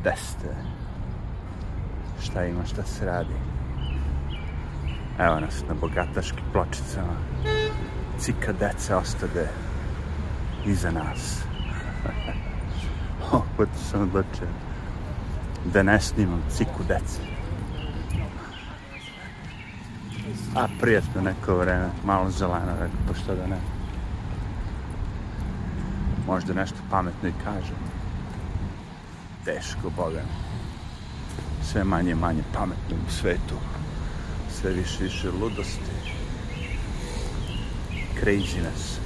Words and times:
Gde 0.00 0.12
ste? 0.16 0.48
Šta 2.22 2.44
ima, 2.44 2.64
šta 2.66 2.82
se 2.82 3.06
radi? 3.06 3.34
Evo 5.18 5.40
nas 5.40 5.64
na 5.68 5.74
bogataškim 5.74 6.44
pločicama. 6.52 7.16
Cika 8.18 8.52
dece 8.52 8.94
ostade 8.94 9.48
iza 10.66 10.90
nas. 10.90 11.42
Opet 13.32 13.68
sam 13.90 14.02
odlučio 14.02 14.48
da 15.64 15.82
ne 15.82 16.00
snimam 16.00 16.42
ciku 16.50 16.82
dece. 16.88 17.20
A 20.56 20.68
prijatno 20.80 21.22
neko 21.22 21.56
vreme, 21.56 21.88
malo 22.04 22.30
zeleno, 22.30 22.72
rekao, 22.72 22.98
pa 23.08 23.14
što 23.14 23.34
da 23.34 23.46
ne. 23.46 23.58
Možda 26.26 26.54
nešto 26.54 26.76
pametno 26.90 27.28
i 27.28 27.32
kažem. 27.44 27.89
Teško, 29.44 29.90
Boga. 29.96 30.22
Sve 31.62 31.84
manje 31.84 32.14
manje 32.14 32.42
pametno 32.54 32.96
u 33.08 33.10
svetu. 33.10 33.54
Sve 34.50 34.72
više 34.72 35.04
više 35.04 35.30
ludosti. 35.40 35.90
Craziness. 38.20 38.98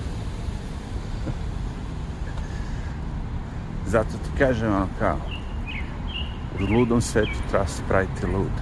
Zato 3.92 4.11
ti 4.11 4.39
kažem 4.39 4.75
ono 4.75 4.89
kao, 4.98 5.19
u 6.61 6.73
ludom 6.73 7.01
svetu 7.01 7.39
treba 7.51 7.66
se 7.66 7.83
praviti 7.89 8.27
lud. 8.27 8.53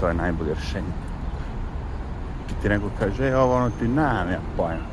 To 0.00 0.08
je 0.08 0.14
najbolje 0.14 0.54
rješenje. 0.54 0.92
Kad 2.48 2.62
ti 2.62 2.68
neko 2.68 2.90
kaže, 2.98 3.28
e, 3.28 3.36
ovo 3.36 3.56
ono 3.56 3.70
ti 3.70 3.88
nam 3.88 4.30
ja 4.30 4.40
pojma. 4.56 4.91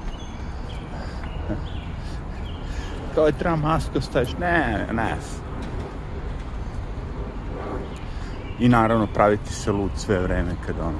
Kao 3.20 3.28
je 3.28 3.34
treba 3.34 3.56
masku 3.56 4.02
staviš, 4.02 4.30
ne, 4.40 4.88
ne. 4.92 5.16
I 8.60 8.70
naravno 8.70 9.08
praviti 9.08 9.54
se 9.54 9.72
lud 9.72 9.92
sve 9.96 10.20
vreme 10.20 10.52
kad 10.66 10.76
ono 10.80 10.98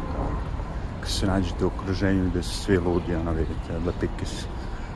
kad 1.00 1.10
se 1.10 1.28
nađete 1.28 1.66
u 1.66 1.68
okruženju 1.68 2.30
gde 2.30 2.44
su 2.44 2.56
svi 2.56 2.78
ludi, 2.78 3.16
ono 3.16 3.32
vidite, 3.32 3.80
da 3.86 3.92
pikis 4.00 4.46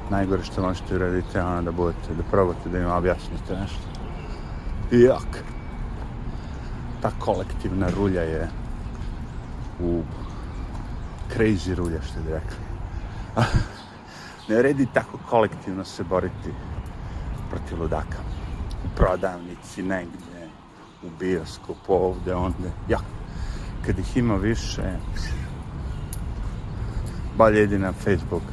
najgore 0.09 0.43
što 0.43 0.61
možete 0.61 0.95
uraditi 0.95 1.37
je 1.37 1.43
ono 1.43 1.61
da 1.61 1.71
budete, 1.71 2.13
da 2.17 2.23
probate 2.31 2.69
da 2.69 2.79
im 2.79 2.91
objasnite 2.91 3.55
nešto. 3.61 3.87
Jak. 4.91 5.43
Ta 7.01 7.11
kolektivna 7.19 7.87
rulja 7.97 8.21
je 8.21 8.49
u 9.79 10.01
crazy 11.35 11.75
rulja, 11.75 12.01
što 12.01 12.19
bi 12.19 12.31
rekli. 12.31 12.57
ne 14.49 14.61
redi 14.61 14.87
tako 14.93 15.17
kolektivno 15.29 15.83
se 15.83 16.03
boriti 16.03 16.51
protiv 17.53 17.81
ludaka. 17.81 18.17
U 18.85 18.95
prodavnici, 18.95 19.83
negdje, 19.83 20.49
u 21.03 21.07
bioskopu, 21.19 21.93
ovde, 21.93 22.35
onde. 22.35 22.71
Ja, 22.89 22.99
kad 23.85 23.99
ih 23.99 24.17
ima 24.17 24.35
više, 24.35 24.81
bolje 27.37 27.63
idi 27.63 27.79
na 27.79 27.91
Facebook 27.91 28.43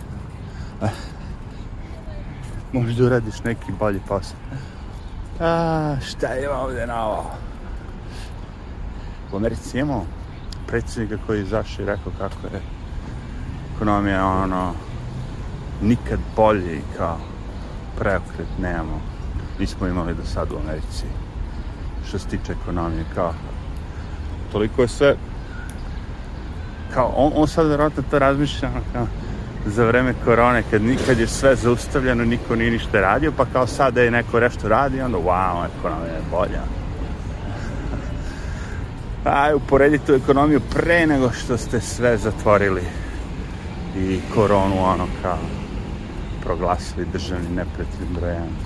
možda 2.72 3.04
uradiš 3.04 3.44
neki 3.44 3.72
bolji 3.78 4.00
posao. 4.08 4.38
A, 5.40 5.96
šta 6.06 6.26
je 6.26 6.50
ovde 6.50 6.86
na 6.86 7.04
ovo? 7.06 7.30
U 9.32 9.36
Americi 9.36 9.78
imamo 9.78 10.06
predsjednika 10.66 11.22
koji 11.26 11.38
je 11.38 11.42
izašao 11.42 11.82
i 11.82 11.86
rekao 11.86 12.12
kako 12.18 12.46
je 12.46 12.60
ekonomija 13.74 14.26
ono 14.26 14.74
nikad 15.82 16.18
bolje 16.36 16.76
i 16.76 16.82
kao 16.96 17.18
preokret 18.00 18.48
nemamo. 18.58 19.00
Nismo 19.58 19.86
imali 19.86 20.14
do 20.14 20.24
sad 20.24 20.52
u 20.52 20.56
Americi 20.56 21.04
što 22.08 22.18
se 22.18 22.28
tiče 22.28 22.52
ekonomije 22.52 23.04
kao 23.14 23.34
toliko 24.52 24.82
je 24.82 24.88
sve 24.88 25.16
kao 26.94 27.12
on, 27.16 27.32
on 27.34 27.48
sad 27.48 27.66
vjerojatno 27.66 28.02
to 28.10 28.18
razmišlja 28.18 28.70
kao 28.92 29.06
za 29.66 29.84
vreme 29.84 30.14
korone, 30.24 30.62
kad 30.70 30.82
nikad 30.82 31.18
je 31.18 31.26
sve 31.26 31.56
zaustavljeno, 31.56 32.24
niko 32.24 32.56
nije 32.56 32.70
ništa 32.70 33.00
radio, 33.00 33.32
pa 33.36 33.44
kao 33.52 33.66
sad 33.66 33.96
je 33.96 34.10
neko 34.10 34.40
nešto 34.40 34.68
radi, 34.68 35.00
onda 35.00 35.18
wow, 35.18 35.66
ekonomija 35.78 36.12
je 36.12 36.22
bolja. 36.30 36.62
Aj, 39.42 39.54
uporedite 39.54 40.12
ekonomiju 40.14 40.60
pre 40.74 41.06
nego 41.06 41.30
što 41.32 41.58
ste 41.58 41.80
sve 41.80 42.16
zatvorili 42.16 42.82
i 43.96 44.20
koronu, 44.34 44.84
ono, 44.84 45.06
kao 45.22 45.38
proglasili 46.50 47.06
državni 47.12 47.48
neprijatelj 47.48 48.06
brojem. 48.20 48.56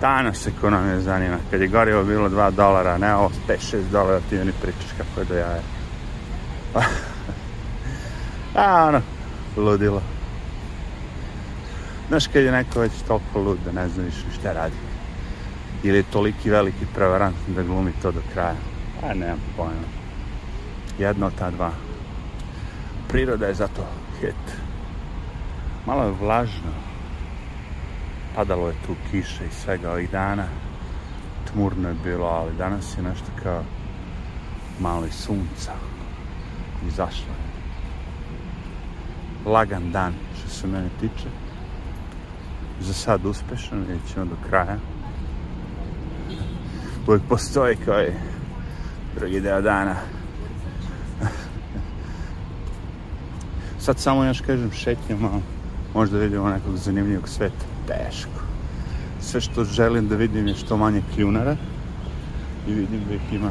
Danas 0.00 0.46
ekonomija 0.46 1.00
zanima. 1.00 1.36
Kad 1.50 1.60
je 1.60 1.68
gorivo 1.68 2.04
bilo 2.04 2.28
2 2.28 2.50
dolara, 2.50 2.98
ne 2.98 3.14
ovo 3.14 3.30
5-6 3.48 3.90
dolara, 3.92 4.20
ti 4.30 4.34
mi 4.34 4.52
pričaš 4.62 4.90
kako 4.98 5.20
je 5.20 5.24
do 5.24 5.34
jaja. 5.34 5.62
A, 8.64 8.84
ono, 8.88 9.00
ludilo. 9.56 10.02
Znaš 12.08 12.26
kad 12.26 12.42
je 12.42 12.52
neko 12.52 12.80
već 12.80 12.92
toliko 13.08 13.40
lud 13.40 13.58
da 13.64 13.72
ne 13.72 13.88
zna 13.88 14.04
više 14.04 14.38
šta 14.40 14.52
radi. 14.52 14.76
Ili 15.82 15.96
je 15.96 16.02
toliki 16.02 16.50
veliki 16.50 16.86
prevarant 16.94 17.36
da 17.48 17.62
glumi 17.62 17.92
to 18.02 18.12
do 18.12 18.20
kraja. 18.32 18.56
A 19.02 19.14
nemam 19.14 19.40
pojma. 19.56 19.88
Jedno 20.98 21.26
od 21.26 21.34
ta 21.38 21.50
dva. 21.50 21.70
Priroda 23.08 23.46
je 23.46 23.54
zato 23.54 23.86
hit. 24.20 24.65
Malo 25.86 26.04
je 26.04 26.12
vlažno. 26.20 26.72
Padalo 28.34 28.68
je 28.68 28.74
tu 28.86 28.94
kiša 29.10 29.44
i 29.44 29.50
svega 29.64 29.90
ovih 29.90 30.10
dana. 30.10 30.44
Tmurno 31.52 31.88
je 31.88 31.94
bilo, 32.04 32.26
ali 32.26 32.56
danas 32.58 32.96
je 32.98 33.02
nešto 33.02 33.26
kao 33.42 33.62
malo 34.80 35.06
i 35.06 35.10
sunca. 35.10 35.72
Izašlo 36.88 37.32
je 37.32 37.46
lagan 39.46 39.90
dan 39.92 40.12
što 40.38 40.48
se 40.48 40.66
mene 40.66 40.88
tiče. 41.00 41.28
Za 42.80 42.92
sad 42.92 43.26
uspešan, 43.26 43.78
vidjet 43.78 44.12
ćemo 44.12 44.24
do 44.24 44.36
kraja. 44.48 44.78
Uvijek 47.06 47.22
postoji 47.28 47.76
kao 47.76 48.02
i 48.02 48.12
drugi 49.18 49.40
deo 49.40 49.60
dana. 49.60 49.94
Sad 53.78 53.98
samo 53.98 54.24
još 54.24 54.40
kažem 54.40 54.72
šetnjamo, 54.72 55.42
možda 55.96 56.18
vidimo 56.18 56.48
nekog 56.48 56.76
zanimljivog 56.76 57.28
sveta. 57.28 57.64
Teško. 57.86 58.40
Sve 59.20 59.40
što 59.40 59.64
želim 59.64 60.08
da 60.08 60.16
vidim 60.16 60.46
je 60.46 60.54
što 60.54 60.76
manje 60.76 61.02
kljunara 61.14 61.56
i 62.68 62.74
vidim 62.74 63.00
da 63.08 63.14
ih 63.14 63.32
ima 63.32 63.50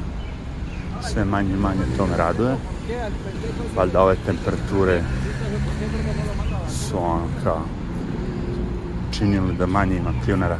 sve 1.01 1.25
manje 1.25 1.53
i 1.53 1.57
manje, 1.57 1.81
to 1.97 2.07
me 2.07 2.17
raduje. 2.17 2.55
Valjda 3.75 4.01
ove 4.01 4.15
temperature 4.25 5.03
su 6.69 6.97
ono 6.97 7.27
kao 7.43 7.61
činili 9.11 9.55
da 9.55 9.65
manje 9.65 9.97
ima 9.97 10.13
kljunara. 10.25 10.59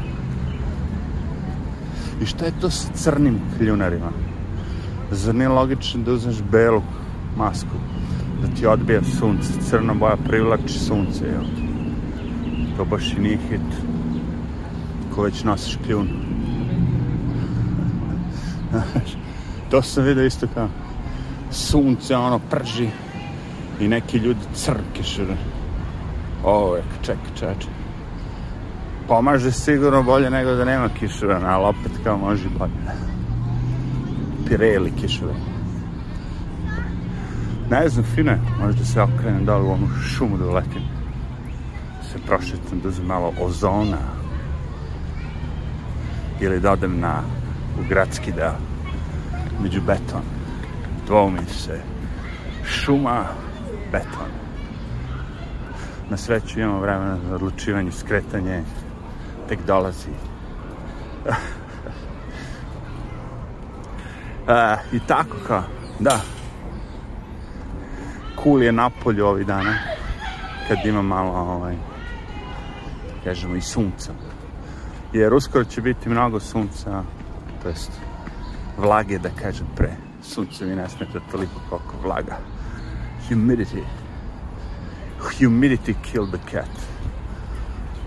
I 2.21 2.25
šta 2.25 2.45
je 2.45 2.59
to 2.61 2.69
sa 2.69 2.87
crnim 2.93 3.39
kljunarima? 3.57 4.11
Zar 5.11 5.35
nije 5.35 5.49
logično 5.49 6.03
da 6.03 6.11
uzmeš 6.11 6.41
belu 6.51 6.81
masku, 7.37 7.77
da 8.41 8.47
ti 8.55 8.65
odbija 8.65 9.01
sunce, 9.19 9.53
crna 9.69 9.93
boja 9.93 10.17
privlači 10.27 10.79
sunce, 10.79 11.25
jel? 11.25 11.64
To 12.77 12.85
baš 12.85 13.13
i 13.13 13.19
nije 13.19 13.37
hit. 13.37 13.61
Ko 15.15 15.21
već 15.21 15.43
nosiš 15.43 15.77
kljun. 15.85 16.07
to 19.71 19.81
sam 19.81 20.03
vidio 20.03 20.25
isto 20.25 20.47
kao 20.53 20.67
sunce, 21.51 22.15
ono, 22.15 22.39
prži 22.39 22.89
i 23.79 23.87
neki 23.87 24.17
ljudi 24.17 24.39
crke 24.53 25.03
šire. 25.03 25.35
Ovo 26.43 26.75
je, 26.75 26.83
ček, 27.01 27.17
čeče. 27.35 27.67
Pomaže 29.07 29.51
sigurno 29.51 30.03
bolje 30.03 30.29
nego 30.29 30.51
da 30.51 30.65
nema 30.65 30.89
kišovrana, 30.99 31.47
ali 31.47 31.65
opet 31.65 31.91
kao 32.03 32.17
može 32.17 32.49
bolje. 32.59 32.71
Pireli 34.47 34.91
kišovrana. 34.91 35.55
Ne 37.69 37.89
znam, 37.89 38.05
fine, 38.05 38.39
možda 38.59 38.85
se 38.85 39.01
okrenem 39.01 39.45
dole 39.45 39.63
u 39.63 39.71
onu 39.71 39.87
šumu 39.87 40.37
da 40.37 40.45
uletim. 40.45 40.94
Prošetam 42.27 42.79
da 42.83 42.89
uzem 42.89 43.05
malo 43.05 43.33
ozona. 43.41 43.97
Ili 46.41 46.59
da 46.59 46.71
odem 46.71 46.99
na, 46.99 47.21
u 47.79 47.89
gradski 47.89 48.31
deo. 48.31 48.53
Među 49.61 49.81
beton. 49.81 50.21
Dvoumi 51.07 51.45
se. 51.45 51.81
Šuma, 52.65 53.25
beton 53.91 54.45
na 56.09 56.17
sreću 56.17 56.59
imamo 56.59 56.79
vremena 56.79 57.17
za 57.29 57.35
odlučivanje, 57.35 57.91
skretanje, 57.91 58.63
tek 59.49 59.59
dolazi. 59.67 60.09
e, 64.47 64.77
I 64.91 64.99
tako 65.07 65.37
kao, 65.47 65.63
da. 65.99 66.19
Cool 68.43 68.63
je 68.63 68.71
napolju 68.71 69.25
ovih 69.25 69.47
dana, 69.47 69.73
kad 70.67 70.77
ima 70.85 71.01
malo, 71.01 71.31
ovaj, 71.31 71.75
kažemo, 73.25 73.55
i 73.55 73.61
sunca. 73.61 74.13
jer 75.13 75.33
uskoro 75.33 75.65
će 75.65 75.81
biti 75.81 76.09
mnogo 76.09 76.39
sunca, 76.39 77.03
to 77.63 77.69
jest 77.69 77.91
vlage, 78.77 79.19
da 79.19 79.29
kažem, 79.41 79.67
pre. 79.75 79.95
Sunce 80.23 80.65
mi 80.65 80.75
ne 80.75 80.89
smeta 80.89 81.19
toliko 81.31 81.53
koliko 81.69 81.95
vlaga. 82.03 82.37
Humidity. 83.29 83.83
Humidity 85.19 85.93
killed 86.03 86.29
the 86.29 86.39
cat. 86.51 86.69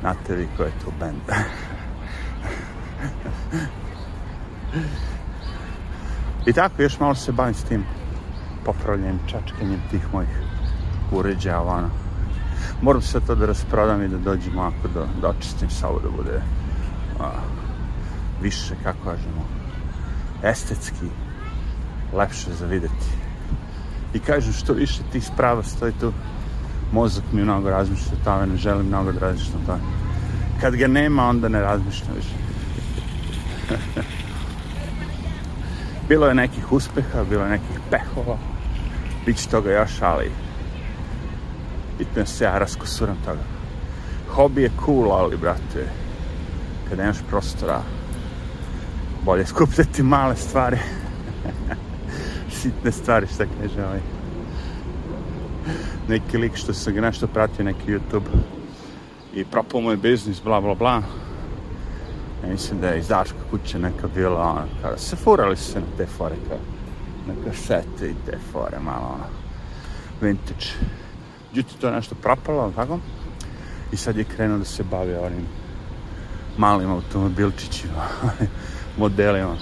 Znate 0.00 0.36
vi 0.36 0.48
ko 0.56 0.62
je 0.62 0.72
to 0.84 0.92
band. 1.00 1.20
I 6.46 6.52
tako, 6.52 6.82
još 6.82 7.00
malo 7.00 7.14
se 7.14 7.32
bavim 7.32 7.54
s 7.54 7.64
tim 7.64 7.84
popravljanjem, 8.64 9.18
čačkanjem 9.26 9.80
tih 9.90 10.12
mojih 10.12 10.38
uređaja, 11.12 11.60
ono. 11.60 12.07
Moram 12.82 13.02
se 13.02 13.20
to 13.20 13.34
da 13.34 13.46
rasprodam 13.46 14.02
i 14.02 14.08
da 14.08 14.18
dođem 14.18 14.58
ovako 14.58 14.88
da, 14.94 15.06
da 15.20 15.28
očistim 15.28 15.70
sa 15.70 15.88
ovo 15.88 16.00
da 16.00 16.10
bude 16.10 16.42
a, 17.20 17.30
više, 18.42 18.74
kako 18.82 18.98
kažemo, 19.04 19.44
estetski 20.42 21.06
lepše 22.12 22.54
za 22.58 22.66
videti. 22.66 23.06
I 24.14 24.18
kažem, 24.18 24.52
što 24.52 24.72
više 24.72 25.02
tih 25.12 25.24
sprava 25.24 25.62
stoji 25.62 25.92
tu, 26.00 26.12
mozak 26.92 27.24
mi 27.32 27.42
mnogo 27.42 27.70
razmišlja 27.70 28.12
o 28.12 28.24
tome, 28.24 28.46
ne 28.46 28.56
želim 28.56 28.86
mnogo 28.86 29.12
da 29.12 29.20
razmišljam 29.20 29.62
o 29.62 29.66
tome. 29.66 29.82
Kad 30.60 30.76
ga 30.76 30.86
nema, 30.86 31.28
onda 31.28 31.48
ne 31.48 31.60
razmišljam 31.60 32.16
više. 32.16 32.34
bilo 36.08 36.26
je 36.26 36.34
nekih 36.34 36.72
uspeha, 36.72 37.24
bilo 37.30 37.42
je 37.42 37.50
nekih 37.50 37.80
pehova, 37.90 38.38
bit 39.26 39.36
će 39.36 39.48
toga 39.48 39.70
još, 39.70 40.02
ali 40.02 40.30
bitno 41.98 42.22
je 42.22 42.26
se 42.26 42.44
ja 42.44 42.58
raskosuram 42.58 43.16
toga. 43.24 43.42
Hobi 44.28 44.62
je 44.62 44.70
cool, 44.84 45.12
ali, 45.12 45.36
brate, 45.36 45.88
kada 46.88 47.02
nemaš 47.02 47.18
prostora, 47.28 47.82
bolje 49.24 49.46
skupljati 49.46 50.02
male 50.02 50.36
stvari. 50.36 50.78
Sitne 52.60 52.92
stvari, 52.92 53.26
šta 53.26 53.44
kaže 53.44 53.84
ovaj. 53.84 54.00
Neki 56.08 56.38
lik 56.38 56.56
što 56.56 56.74
sam 56.74 56.94
ga 56.94 57.00
nešto 57.00 57.26
pratio, 57.26 57.64
neki 57.64 57.92
YouTube, 57.92 58.28
i 59.34 59.44
propao 59.44 59.80
moj 59.80 59.96
biznis, 59.96 60.42
bla, 60.42 60.60
bla, 60.60 60.74
bla. 60.74 61.02
Ja 62.44 62.48
mislim 62.50 62.80
da 62.80 62.88
je 62.88 62.98
izdačka 62.98 63.36
kuća 63.50 63.78
neka 63.78 64.08
bila, 64.14 64.42
ono, 64.42 64.62
kada 64.82 64.98
se 64.98 65.16
furali 65.16 65.56
se 65.56 65.80
na 65.80 65.86
te 65.96 66.06
fore, 66.06 66.34
kao, 66.48 66.58
na 67.26 67.34
kasete 67.44 68.10
i 68.10 68.14
te 68.26 68.38
fore, 68.52 68.78
malo, 68.80 69.06
ono, 69.06 69.24
vintage. 70.20 70.66
Međutim, 71.58 71.78
to 71.80 71.86
je 71.86 71.92
nešto 71.92 72.14
propalo, 72.14 72.72
tako? 72.76 72.98
I 73.92 73.96
sad 73.96 74.16
je 74.16 74.24
krenuo 74.24 74.58
da 74.58 74.64
se 74.64 74.82
bavi 74.82 75.14
onim 75.14 75.46
malim 76.56 76.90
automobilčićima, 76.90 78.02
modelima 79.02 79.56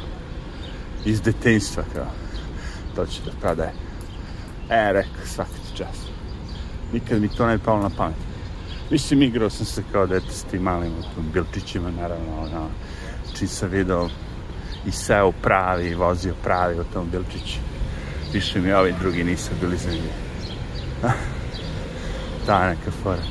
iz 1.04 1.22
detinjstva, 1.22 1.84
kao, 1.94 2.06
to 2.94 3.06
će 3.06 3.20
da 3.24 3.30
prodaje. 3.40 3.72
E, 4.70 4.92
rekao, 4.92 5.26
svaki 5.26 5.76
čas. 5.76 5.96
Nikad 6.92 7.20
mi 7.20 7.28
to 7.28 7.46
ne 7.46 7.58
palo 7.58 7.82
na 7.82 7.90
pamet. 7.96 8.16
Mislim, 8.90 9.22
igrao 9.22 9.50
sam 9.50 9.66
se 9.66 9.82
kao 9.92 10.06
dete 10.06 10.32
s 10.32 10.42
tim 10.42 10.62
malim 10.62 10.92
automobilčićima, 10.96 11.90
naravno, 11.90 12.40
ono, 12.40 12.68
čim 13.38 13.48
sam 13.48 13.68
video 13.70 14.08
i 14.86 14.90
seo 14.90 15.32
pravi, 15.32 15.94
vozio 15.94 16.34
pravi 16.44 16.78
automobilčić. 16.78 17.58
Više 18.32 18.60
mi 18.60 18.72
ovi 18.72 18.94
drugi 19.00 19.24
nisu 19.24 19.50
bili 19.60 19.76
zanimljivi. 19.76 20.14
Ta 22.46 22.68
neka 22.68 22.90
fora. 23.02 23.22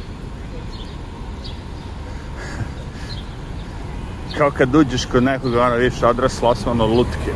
Kao 4.37 4.51
kad 4.51 4.75
uđeš 4.75 5.05
kod 5.05 5.23
nekoga, 5.23 5.65
ono, 5.65 5.75
vidiš 5.75 6.03
odraslo 6.03 6.49
osnovno 6.49 6.85
lutke. 6.85 7.33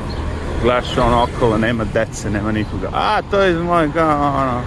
Gledaš 0.63 0.97
ono 0.97 1.23
okolo, 1.23 1.57
nema 1.57 1.83
dece, 1.93 2.29
nema 2.29 2.51
nikoga. 2.51 2.89
A, 2.93 3.21
to 3.31 3.41
je 3.41 3.51
iz 3.51 3.57
moje, 3.57 3.89
kao, 3.93 4.27
ono, 4.27 4.61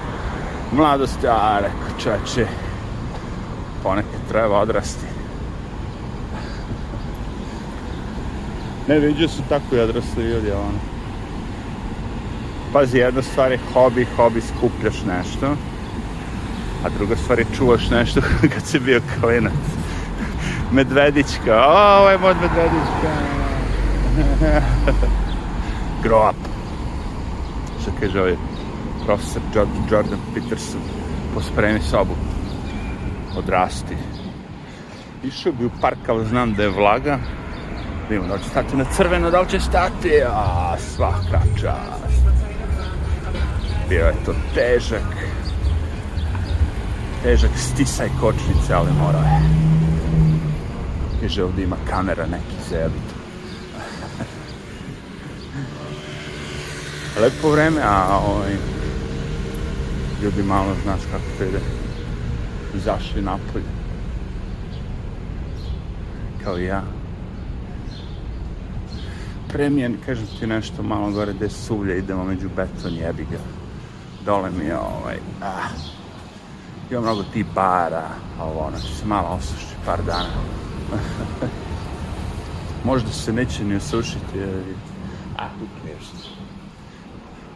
mladosti. 0.73 1.27
A, 1.29 1.59
rekao, 1.61 2.01
čoveče, 2.03 2.47
ponekad 3.83 4.29
treba 4.29 4.59
odrasti. 4.59 5.07
Ne, 8.89 8.99
vidio 8.99 9.29
su 9.29 9.43
tako 9.49 9.77
i 9.77 9.81
odrasli 9.81 10.25
ljudi, 10.25 10.51
ono. 10.51 10.79
Pazi, 12.73 12.99
jedna 12.99 13.23
stvar 13.23 13.53
je 13.53 13.59
hobi, 13.73 14.07
hobi 14.17 14.41
skupljaš 14.41 15.03
nešto, 15.07 15.57
a 16.85 16.89
druga 16.99 17.17
stvar 17.17 17.39
je 17.39 17.47
čuvaš 17.57 17.91
nešto 17.91 18.21
kad 18.55 18.67
si 18.67 18.79
bio 18.79 19.01
klinac. 19.21 19.53
Medvedićka, 20.73 21.65
o, 21.69 21.99
ovo 21.99 22.11
je 22.11 22.19
mod 22.19 22.37
Medvedićka. 22.37 23.11
Grow 26.05 26.31
up. 26.31 26.37
Što 27.83 27.91
kaže 28.01 28.21
ovaj 28.21 28.37
profesor 29.07 29.43
Jordan 29.91 30.19
Peterson, 30.35 30.81
pospremi 31.35 31.81
sobu 31.81 32.15
odrasti. 33.37 33.97
Išao 35.25 35.53
bi 35.53 35.65
u 35.65 35.71
park, 35.81 36.09
ali 36.09 36.27
znam 36.27 36.55
da 36.55 36.63
je 36.63 36.69
vlaga. 36.69 37.19
Vidimo 38.11 38.29
da 38.29 38.39
će 38.39 38.49
stati 38.49 38.77
na 38.77 38.85
crveno, 38.85 39.31
da 39.31 39.41
li 39.41 39.49
će 39.49 39.61
stati? 39.61 40.11
A, 40.27 40.77
svaka 40.79 41.41
čast. 41.61 42.23
Bio 43.89 44.07
je 44.07 44.15
to 44.25 44.35
težak. 44.55 45.22
Težak 47.23 47.51
stisaj 47.57 48.09
kočnice, 48.21 48.75
ali 48.75 48.91
morao 48.93 49.23
je. 49.23 49.41
Kaže, 51.21 51.45
ovdje 51.45 51.65
ima 51.65 51.77
kamera 51.91 52.27
neki 52.27 52.57
zebit. 52.71 53.09
Lepo 57.23 57.51
vreme, 57.51 57.81
a 57.85 58.19
ovaj, 58.19 58.53
ljudi 60.23 60.43
malo 60.43 60.75
znaš 60.83 61.01
kako 61.13 61.25
to 61.39 61.45
ide 61.45 61.61
izašli 62.75 63.23
napolje. 63.23 63.65
Kao 66.45 66.59
i 66.59 66.65
ja. 66.65 66.83
Premijen, 69.49 69.97
kažem 70.07 70.27
ti 70.41 70.47
nešto 70.47 70.83
malo 70.83 71.11
gore 71.11 71.33
gde 71.33 71.51
suvlje, 71.51 71.99
idemo 71.99 72.25
među 72.25 72.49
beton, 72.57 72.95
jebi 72.95 73.27
ga. 73.31 73.39
Dole 74.25 74.51
mi 74.51 74.65
je 74.65 74.79
ovaj, 74.79 75.17
ah, 75.43 75.69
ima 76.93 77.01
mnogo 77.01 77.23
ti 77.33 77.45
bara, 77.55 78.09
a 78.39 78.45
ovo 78.45 78.61
ono 78.61 78.79
će 78.79 78.95
se 78.95 79.07
malo 79.07 79.29
osuši 79.29 79.77
par 79.87 80.03
dana. 80.07 80.43
Možda 82.85 83.11
se 83.11 83.33
neće 83.33 83.65
ni 83.65 83.77
osušiti, 83.77 84.39
jer, 84.39 84.49
ah, 85.37 85.49
who 85.61 85.67
cares. 85.83 86.27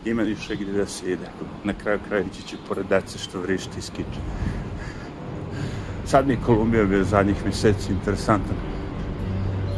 Ima 0.04 0.22
više 0.22 0.56
gdje 0.56 0.72
da 0.72 0.86
se 0.86 1.12
ide. 1.12 1.28
Na 1.64 1.72
kraju 1.72 1.98
kraja 2.08 2.22
ići 2.22 2.42
će 2.42 2.56
pored 2.68 2.86
dece 2.86 3.18
što 3.18 3.40
vrišti 3.40 3.78
i 3.78 3.82
skiče. 3.82 4.20
Sad 6.04 6.26
mi 6.26 6.32
je 6.32 6.40
Kolumbija 6.46 6.84
bio 6.84 7.04
zadnjih 7.04 7.44
mjeseci 7.44 7.92
interesantan. 7.92 8.56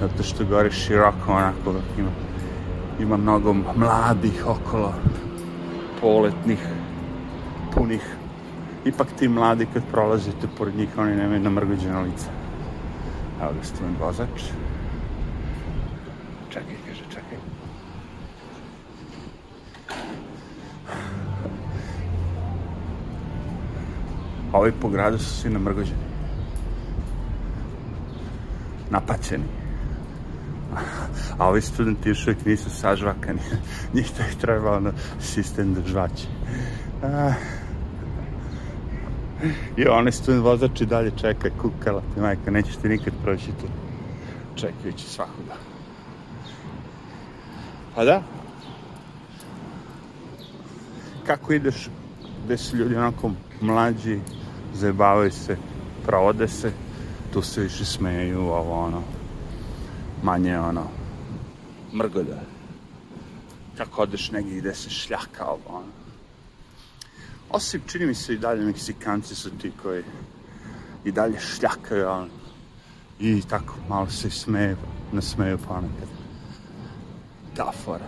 Zato 0.01 0.23
što 0.23 0.45
gore 0.45 0.71
široko 0.71 1.33
onako 1.33 1.75
ima, 1.99 2.11
ima 3.01 3.17
mnogo 3.17 3.53
mladih 3.53 4.47
okolo, 4.47 4.95
poletnih, 6.01 6.59
punih. 7.75 8.18
Ipak 8.85 9.07
ti 9.19 9.29
mladi 9.29 9.67
kad 9.73 9.83
prolazite 9.91 10.49
pored 10.59 10.77
njih, 10.77 10.89
oni 10.99 11.17
nemaju 11.17 11.41
namrgođena 11.41 12.01
lica. 12.01 12.31
Evo 13.43 13.53
ga 13.53 13.65
student 13.65 14.01
vozač. 14.01 14.43
Čekaj, 16.51 16.77
kaže, 16.87 17.03
čekaj. 17.09 17.39
Ovi 24.53 24.73
po 24.81 24.89
gradu 24.89 25.19
su 25.19 25.41
svi 25.41 25.51
namrgođeni 25.51 26.09
napaćeni. 28.91 29.45
A 31.39 31.49
ovi 31.49 31.63
studenti 31.63 32.09
još 32.09 32.27
uvijek 32.27 32.45
nisu 32.47 32.71
sažvakani. 32.71 33.41
Njih 33.95 34.11
to 34.11 34.23
je 34.23 34.39
trebalo 34.41 34.81
na 34.81 34.93
sistem 35.21 35.75
držvaći. 35.75 36.27
I 39.77 39.87
onaj 39.89 40.13
student 40.13 40.45
vozač 40.45 40.81
i 40.81 40.87
dalje 40.87 41.13
čeka 41.21 41.51
kukala 41.63 42.03
ti 42.15 42.21
majka, 42.21 42.51
nećeš 42.51 42.77
ti 42.77 42.89
nikad 42.89 43.13
proći 43.23 43.47
tu. 43.47 43.67
Čekajući 44.57 45.07
svakoga. 45.07 45.55
Pa 47.95 48.05
da. 48.05 48.23
Kako 51.27 51.53
ideš 51.53 51.89
gde 52.45 52.57
su 52.57 52.77
ljudi 52.77 52.97
onako 52.97 53.31
mlađi, 53.61 54.21
zajebavaju 54.75 55.33
se, 55.33 55.57
provode 56.07 56.49
se, 56.49 56.73
tu 57.33 57.43
se 57.43 57.61
više 57.61 57.85
smeju, 57.85 58.41
ovo 58.41 58.85
ono, 58.85 59.03
manje 60.23 60.59
ono, 60.59 60.85
mrgolja. 61.95 62.37
Kako 63.77 64.03
odeš 64.03 64.31
negdje 64.31 64.61
gde 64.61 64.75
se 64.75 64.91
šljaka, 64.91 65.45
ovo 65.45 65.79
ono. 65.79 65.98
Osim, 67.51 67.81
čini 67.87 68.07
mi 68.07 68.15
se 68.15 68.35
i 68.35 68.39
dalje 68.39 68.65
Meksikanci 68.65 69.35
su 69.35 69.51
ti 69.51 69.73
koji 69.83 70.03
i 71.05 71.13
dalje 71.13 71.41
šljakaju, 71.41 72.09
ono, 72.09 72.29
I 73.21 73.43
tako 73.43 73.75
malo 73.89 74.11
se 74.11 74.31
smeju, 74.31 74.77
nasmeju 75.13 75.59
ponekad. 75.59 76.09
Ta 77.57 77.73
fora. 77.85 78.07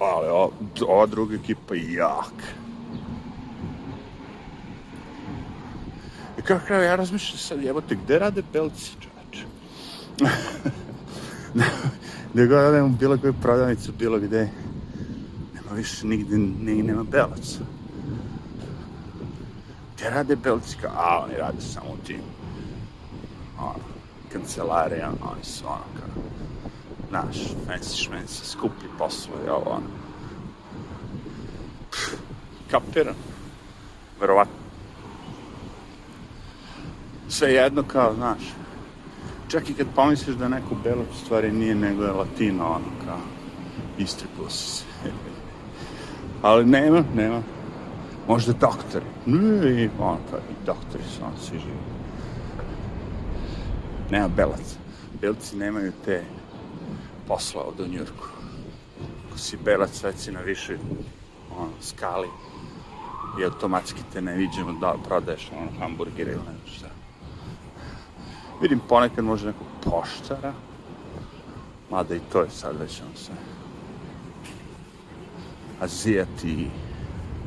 Ali 0.00 0.28
o, 0.28 0.50
ova 0.88 1.06
druga 1.06 1.34
ekipa 1.34 1.74
je 1.74 1.92
jak. 1.92 2.34
I 6.38 6.42
kako 6.42 6.66
kraju 6.66 6.84
ja 6.84 6.96
razmišljam 6.96 7.38
sad, 7.38 7.62
jebote, 7.62 7.94
gde 7.94 8.18
rade 8.18 8.42
belci, 8.52 8.90
čoveče? 9.00 9.46
gde 12.32 12.46
god 12.46 12.58
odem 12.58 12.84
u 12.84 12.88
bilo 12.88 13.18
koju 13.18 13.34
prodavnicu, 13.42 13.92
bilo 13.92 14.18
gde, 14.18 14.48
više 15.74 16.06
nigde, 16.06 16.38
ne, 16.38 16.74
nema 16.74 17.02
belaca. 17.02 17.58
Gde 19.96 20.10
rade 20.10 20.36
belci? 20.36 20.76
A, 20.96 21.24
oni 21.24 21.34
rade 21.34 21.60
samo 21.60 21.86
u 21.92 22.06
tim, 22.06 22.20
ono, 23.58 23.84
kancelarijama, 24.32 25.16
oni 25.32 25.44
su 25.44 25.64
ono, 25.66 25.84
kao, 25.98 26.22
znaš, 27.08 27.36
fancy 27.66 28.04
šmenci, 28.04 28.46
skuplji 28.46 28.88
poslovi, 28.98 29.48
ovo, 29.48 29.70
ono. 29.70 29.86
Pff. 31.90 32.14
Verovatno. 34.20 34.54
Sve 37.28 37.52
jedno 37.52 37.82
kao, 37.82 38.14
znaš, 38.14 38.42
čak 39.48 39.70
i 39.70 39.74
kad 39.74 39.86
pomisliš 39.94 40.36
da 40.36 40.48
neko 40.48 40.74
belac 40.84 41.08
u 41.12 41.24
stvari 41.24 41.52
nije, 41.52 41.74
nego 41.74 42.04
je 42.04 42.12
latino, 42.12 42.66
ono, 42.66 43.04
kao, 43.06 43.20
istripao 43.98 44.50
se. 44.50 44.84
Ali 46.44 46.64
nema, 46.64 47.04
nema. 47.14 47.42
Možda 48.28 48.52
doktori. 48.52 49.04
Ne, 49.26 49.88
ono, 49.98 50.18
kao, 50.30 50.38
i 50.38 50.66
doktori 50.66 51.04
su, 51.04 51.24
ono, 51.24 51.36
svi 51.36 51.58
živi. 51.58 51.78
Nema 54.10 54.28
belaca. 54.28 54.76
Belci 55.20 55.56
nemaju 55.56 55.92
te 56.04 56.24
posla 57.28 57.62
ovde 57.62 57.82
u 57.82 57.88
Njurku. 57.88 58.28
Ako 59.28 59.38
si 59.38 59.58
belac, 59.64 60.02
već 60.02 60.16
si 60.16 60.32
na 60.32 60.40
višoj 60.40 60.78
ono, 61.58 61.70
skali 61.80 62.28
i 63.40 63.44
automatski 63.44 64.00
te 64.12 64.22
ne 64.22 64.36
viđemo 64.36 64.72
da 64.80 64.94
prodaješ 65.04 65.50
ono, 65.60 65.70
hamburgere 65.78 66.32
ili 66.32 66.40
ne 66.40 66.44
znam 66.44 66.76
šta. 66.76 66.88
Vidim 68.62 68.80
ponekad 68.88 69.24
možda 69.24 69.46
nekog 69.46 69.66
poštara, 69.84 70.52
mada 71.90 72.14
i 72.14 72.20
to 72.32 72.40
je 72.40 72.50
sad 72.50 72.80
već 72.80 73.00
ono 73.00 73.16
sve. 73.16 73.34
Azijati, 75.84 76.70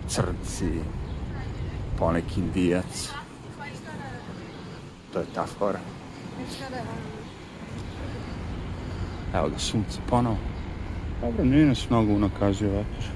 crnci, 0.10 0.72
poneki 2.00 2.40
indijac. 2.40 3.10
To 5.14 5.20
je 5.20 5.26
ta 5.36 5.46
fora. 5.46 5.80
Evo 9.34 9.50
ga 9.50 9.60
sunce 9.60 10.00
ponovo. 10.10 10.38
Dobro, 11.22 11.46
nije 11.46 11.66
nas 11.66 11.90
mnogo 11.90 12.14
unakazio 12.14 12.70
vetar. 12.70 13.10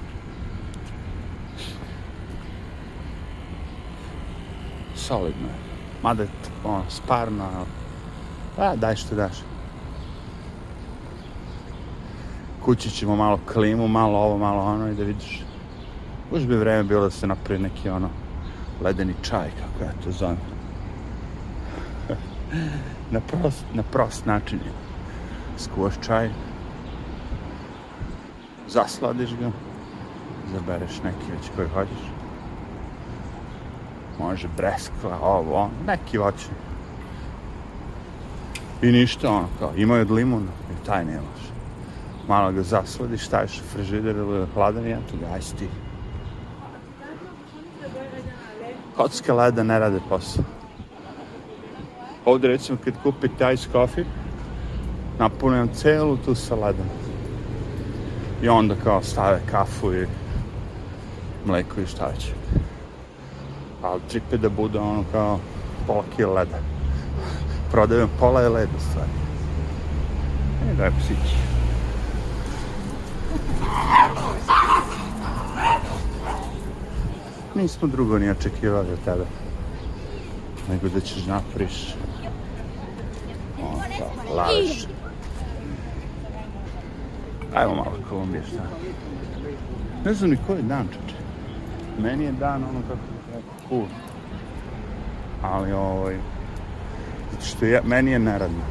Solidno 4.96 5.48
je. 5.48 5.54
Mada 6.02 6.22
je 6.22 6.28
ono, 6.64 6.84
sparno, 6.90 7.44
ali... 7.56 7.66
Pa, 8.56 8.76
daj 8.76 8.96
što 8.96 9.14
daš. 9.14 9.36
Kući 12.64 12.90
ćemo 12.90 13.16
malo 13.16 13.38
klimu, 13.52 13.88
malo 13.88 14.18
ovo, 14.18 14.38
malo 14.38 14.62
ono 14.62 14.88
i 14.88 14.94
da 14.94 15.04
vidiš. 15.04 15.42
Už 16.30 16.46
bi 16.46 16.56
vreme 16.56 16.82
bilo 16.82 17.02
da 17.02 17.10
se 17.10 17.26
napravi 17.26 17.62
neki 17.62 17.90
ono 17.90 18.08
ledeni 18.80 19.14
čaj, 19.22 19.50
kako 19.50 19.84
ja 19.84 19.92
to 20.04 20.10
zovem. 20.10 20.36
na, 23.14 23.20
prost, 23.20 23.64
na 23.74 23.82
prost 23.82 24.26
način 24.26 24.58
je 24.58 24.72
skuvaš 25.58 25.94
čaj, 26.06 26.30
zasladiš 28.68 29.30
ga, 29.40 29.50
zabereš 30.52 31.02
neki 31.04 31.32
već 31.32 31.50
koji 31.56 31.68
hoćeš. 31.68 32.04
Može 34.18 34.48
breskva, 34.56 35.18
ovo, 35.22 35.70
neki 35.86 36.18
voćni. 36.18 36.54
I 38.82 38.92
ništa, 38.92 39.30
ono, 39.30 39.48
kao, 39.58 39.72
imaju 39.76 40.02
od 40.02 40.10
limuna, 40.10 40.52
i 40.70 40.86
taj 40.86 41.04
nemaš. 41.04 41.42
Malo 42.28 42.52
ga 42.52 42.62
zasladiš, 42.62 43.26
staviš 43.26 43.60
u 43.60 43.64
frižider 43.72 44.16
ili 44.16 44.46
hladan 44.54 44.86
i 44.86 44.90
eto 44.90 45.16
ga, 45.20 45.26
aj 45.34 45.40
ti. 45.58 45.68
Kocka 48.96 49.34
leda 49.34 49.62
ne 49.62 49.78
rade 49.78 50.00
posao. 50.08 50.44
Ovde 52.24 52.48
recimo 52.48 52.78
kad 52.84 52.94
kupite 53.02 53.54
ice 53.54 53.68
coffee, 53.72 54.04
napunem 55.18 55.68
celu 55.74 56.16
tu 56.16 56.34
sa 56.34 56.54
ledom. 56.54 56.86
I 58.42 58.48
onda 58.48 58.74
kao 58.84 59.02
stave 59.02 59.40
kafu 59.50 59.94
i 59.94 60.06
mleko 61.46 61.80
i 61.80 61.86
šta 61.86 62.12
će. 62.18 62.32
Ali 63.82 64.00
tripe 64.08 64.36
da 64.36 64.48
bude 64.48 64.78
ono 64.78 65.04
kao 65.12 65.38
pola 65.86 66.04
kila 66.16 66.32
leda. 66.32 66.58
Prodajem 67.72 68.08
pola 68.18 68.40
je 68.40 68.48
leda 68.48 68.78
stvari. 68.78 69.10
E, 70.70 70.74
daj 70.74 70.90
psići. 70.90 71.51
Nismo 77.54 77.88
drugo 77.88 78.18
ni 78.18 78.30
očekivali 78.30 78.92
od 78.92 78.98
tebe. 79.04 79.24
Nego 80.68 80.88
da 80.88 81.00
ćeš 81.00 81.26
napriš. 81.26 81.94
Ono 83.62 83.82
kao, 83.98 84.36
lažeš. 84.36 84.86
Ajmo 87.54 87.74
malo 87.74 87.98
Kolumbije, 88.08 88.42
šta? 88.46 88.62
Ne 90.04 90.14
znam 90.14 90.30
ni 90.30 90.36
koji 90.46 90.56
je 90.56 90.62
dan, 90.62 90.88
čoče. 90.88 91.16
Meni 91.98 92.24
je 92.24 92.32
dan 92.32 92.64
ono 92.64 92.80
kako 92.88 93.00
kako 93.32 93.68
cool. 93.68 93.86
Ali 95.42 95.72
ovaj... 95.72 96.16
Zato 97.32 97.44
što 97.44 97.66
ja, 97.66 97.80
meni 97.84 98.10
je 98.10 98.18
neradno. 98.18 98.64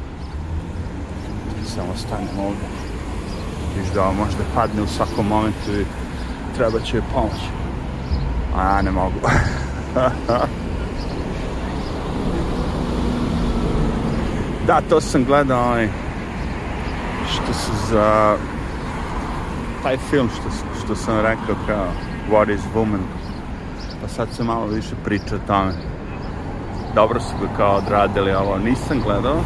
Samo 1.66 1.96
stanem 1.96 2.38
ovde. 2.38 2.81
Viš 3.78 3.88
da 3.94 4.12
možda 4.18 4.44
padne 4.54 4.82
u 4.82 4.86
svakom 4.86 5.26
momentu 5.26 5.70
i 5.80 5.84
treba 6.56 6.80
će 6.80 6.96
joj 6.96 7.02
pomoć. 7.14 7.40
A 8.56 8.76
ja 8.76 8.82
ne 8.82 8.90
mogu. 8.90 9.20
da, 14.66 14.80
to 14.88 15.00
sam 15.00 15.24
gledao 15.24 15.64
ovaj, 15.64 15.88
što 17.32 17.52
se 17.52 17.70
za 17.90 18.36
taj 19.82 19.96
film 19.96 20.28
što, 20.28 20.50
što 20.84 20.94
sam 20.96 21.20
rekao 21.20 21.54
kao 21.66 21.86
What 22.30 22.54
is 22.54 22.60
Woman 22.74 23.02
pa 24.02 24.08
sad 24.08 24.28
se 24.36 24.44
malo 24.44 24.66
više 24.66 24.94
priča 25.04 25.34
o 25.34 25.46
tome 25.46 25.72
dobro 26.94 27.20
su 27.20 27.32
ga 27.40 27.56
kao 27.56 27.76
odradili 27.76 28.32
ovo 28.32 28.58
nisam 28.58 29.00
gledao 29.04 29.40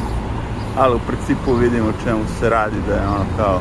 ali 0.78 0.94
u 0.96 1.00
principu 1.06 1.52
vidim 1.52 1.88
o 1.88 2.04
čemu 2.04 2.20
se 2.38 2.50
radi 2.50 2.76
da 2.88 2.94
je 2.94 3.08
ono 3.08 3.24
kao 3.36 3.60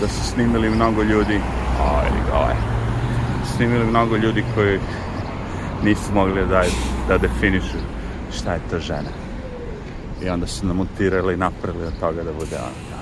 da 0.00 0.08
su 0.08 0.24
snimili 0.32 0.70
mnogo 0.70 1.02
ljudi 1.02 1.40
oj, 2.34 2.54
snimili 3.56 3.84
mnogo 3.84 4.16
ljudi 4.16 4.44
koji 4.54 4.78
nisu 5.84 6.12
mogli 6.14 6.46
da, 6.46 6.64
da 7.08 7.18
definišu 7.18 7.78
šta 8.38 8.52
je 8.52 8.60
to 8.70 8.78
žena 8.78 9.10
i 10.24 10.28
onda 10.28 10.46
su 10.46 10.66
namontirali 10.66 11.34
i 11.34 11.36
napravili 11.36 11.86
od 11.86 12.00
toga 12.00 12.22
da 12.22 12.32
bude 12.32 12.56
ono 12.56 12.96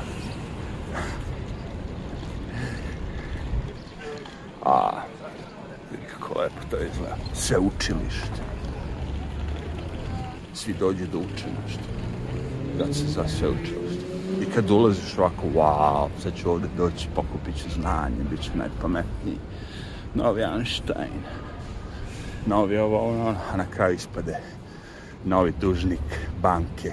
A, 4.64 4.90
kako 6.12 6.38
lepo 6.40 6.60
to 6.70 6.76
izgleda. 6.76 7.16
Sve 7.34 7.58
učilište. 7.58 8.42
Svi 10.54 10.74
dođu 10.74 11.06
da 11.12 11.18
uče 11.18 11.46
nešto. 11.64 11.82
Kad 12.78 12.94
se 12.94 13.06
za 13.06 13.28
sve 13.28 13.48
učilište. 13.48 13.83
Kad 14.54 14.70
ulaziš 14.70 15.18
ovako, 15.18 15.42
wow, 15.54 16.08
sad 16.23 16.32
ću 16.37 16.50
ovde 16.50 16.68
doći, 16.76 17.08
pokupit 17.14 17.56
ću 17.62 17.70
znanje, 17.70 18.25
bit 18.30 18.42
ću 18.42 18.50
najpametniji. 18.54 19.38
Novi 20.14 20.42
Einstein. 20.42 21.23
Novi 22.46 22.78
ovo, 22.78 23.11
ono, 23.11 23.37
a 23.52 23.56
na 23.56 23.66
kraju 23.66 23.94
ispade 23.94 24.38
novi 25.25 25.52
dužnik 25.61 26.28
banke 26.42 26.92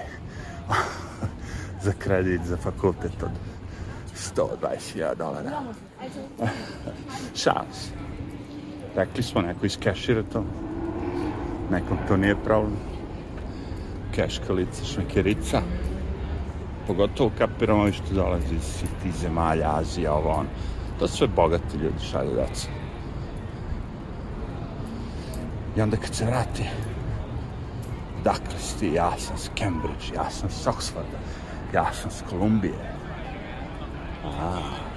za 1.84 1.94
kredit 2.00 2.42
za 2.46 2.58
fakultet 2.58 3.24
od 3.24 3.32
120.000 4.36 5.16
dolara. 5.16 5.52
Šans. 7.42 7.90
Rekli 8.96 9.24
smo, 9.24 9.42
neko 9.42 9.66
iskešira 9.66 10.24
to. 10.24 10.44
Nekom 11.72 11.98
to 12.08 12.18
nije 12.18 12.36
problem. 12.36 12.78
Keška 14.16 14.54
lica, 14.54 14.86
šmekerica. 14.86 15.62
Pogotovo 16.88 17.32
kapiramo 17.38 17.82
ovi 17.82 17.94
što 17.94 18.14
dolazi 18.14 18.56
iz 18.56 18.64
svih 18.64 19.14
zemalja, 19.16 19.76
Azija, 19.76 20.14
ovo 20.14 20.30
ono. 20.30 20.50
To 21.00 21.08
sve 21.08 21.28
bogati 21.28 21.78
ljudi 21.78 22.06
šalju 22.12 22.36
deca. 22.36 22.68
I 25.78 25.82
onda 25.82 25.98
kad 25.98 26.16
se 26.16 26.26
vrati, 26.26 26.64
Dakle 28.24 28.60
si 28.60 28.80
ti, 28.80 28.88
ja 28.94 29.14
sam 29.18 29.38
s 29.38 29.50
Cambridge, 29.58 30.14
ja 30.16 30.30
sam 30.30 30.50
s 30.50 30.68
Oxforda, 30.68 31.18
ja 31.74 31.94
sam 31.94 32.12
s 32.12 32.24
Kolumbije. 32.30 32.74
Ah. 34.26 34.92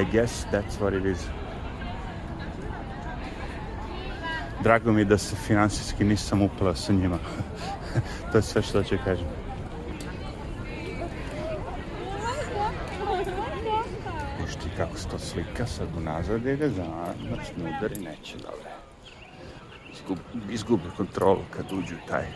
I 0.00 0.04
guess 0.12 0.46
that's 0.52 0.80
what 0.80 0.94
it 0.94 1.04
is. 1.04 1.26
Drago 4.62 4.92
mi 4.92 5.04
da 5.04 5.18
se 5.18 5.36
finansijski 5.36 6.04
nisam 6.04 6.42
uplao 6.42 6.74
sa 6.74 6.92
njima. 6.92 7.18
To 8.32 8.38
je 8.38 8.42
sve 8.42 8.62
što 8.62 8.82
ću 8.82 8.96
kažem. 9.04 9.26
Viš 14.44 14.54
ti 14.54 14.68
kako 14.76 14.96
se 14.96 15.08
to 15.08 15.18
slika 15.18 15.66
sad 15.66 15.88
unazad 15.96 16.46
ide, 16.46 16.68
za 16.70 16.84
noćni 17.30 17.62
udar 17.78 17.92
i 17.92 18.00
neće 18.00 18.36
dobro. 18.36 18.70
Izgub, 19.92 20.18
izgubi 20.50 20.84
kontrolu 20.96 21.42
kad 21.50 21.72
uđu 21.72 21.94
taj 22.08 22.26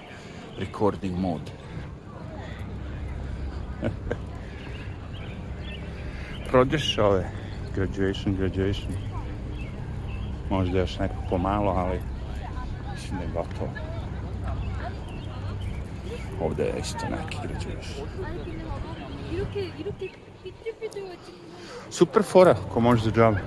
recording 0.58 1.18
mod. 1.18 1.40
Prođeš 6.50 6.98
ove 6.98 7.30
graduation, 7.74 8.36
graduation. 8.36 8.92
Možda 10.50 10.78
još 10.78 10.98
neko 10.98 11.14
pomalo, 11.30 11.70
ali 11.70 12.00
mislim 12.92 13.18
da 13.18 13.24
je 13.24 13.30
gotovo 13.32 13.91
ovde 16.44 16.72
ekstra 16.78 17.08
neki 17.08 17.36
građeviš. 17.42 17.86
Super 21.90 22.22
fora, 22.22 22.56
ko 22.72 22.80
može 22.80 23.04
za 23.04 23.10
džabe. 23.10 23.40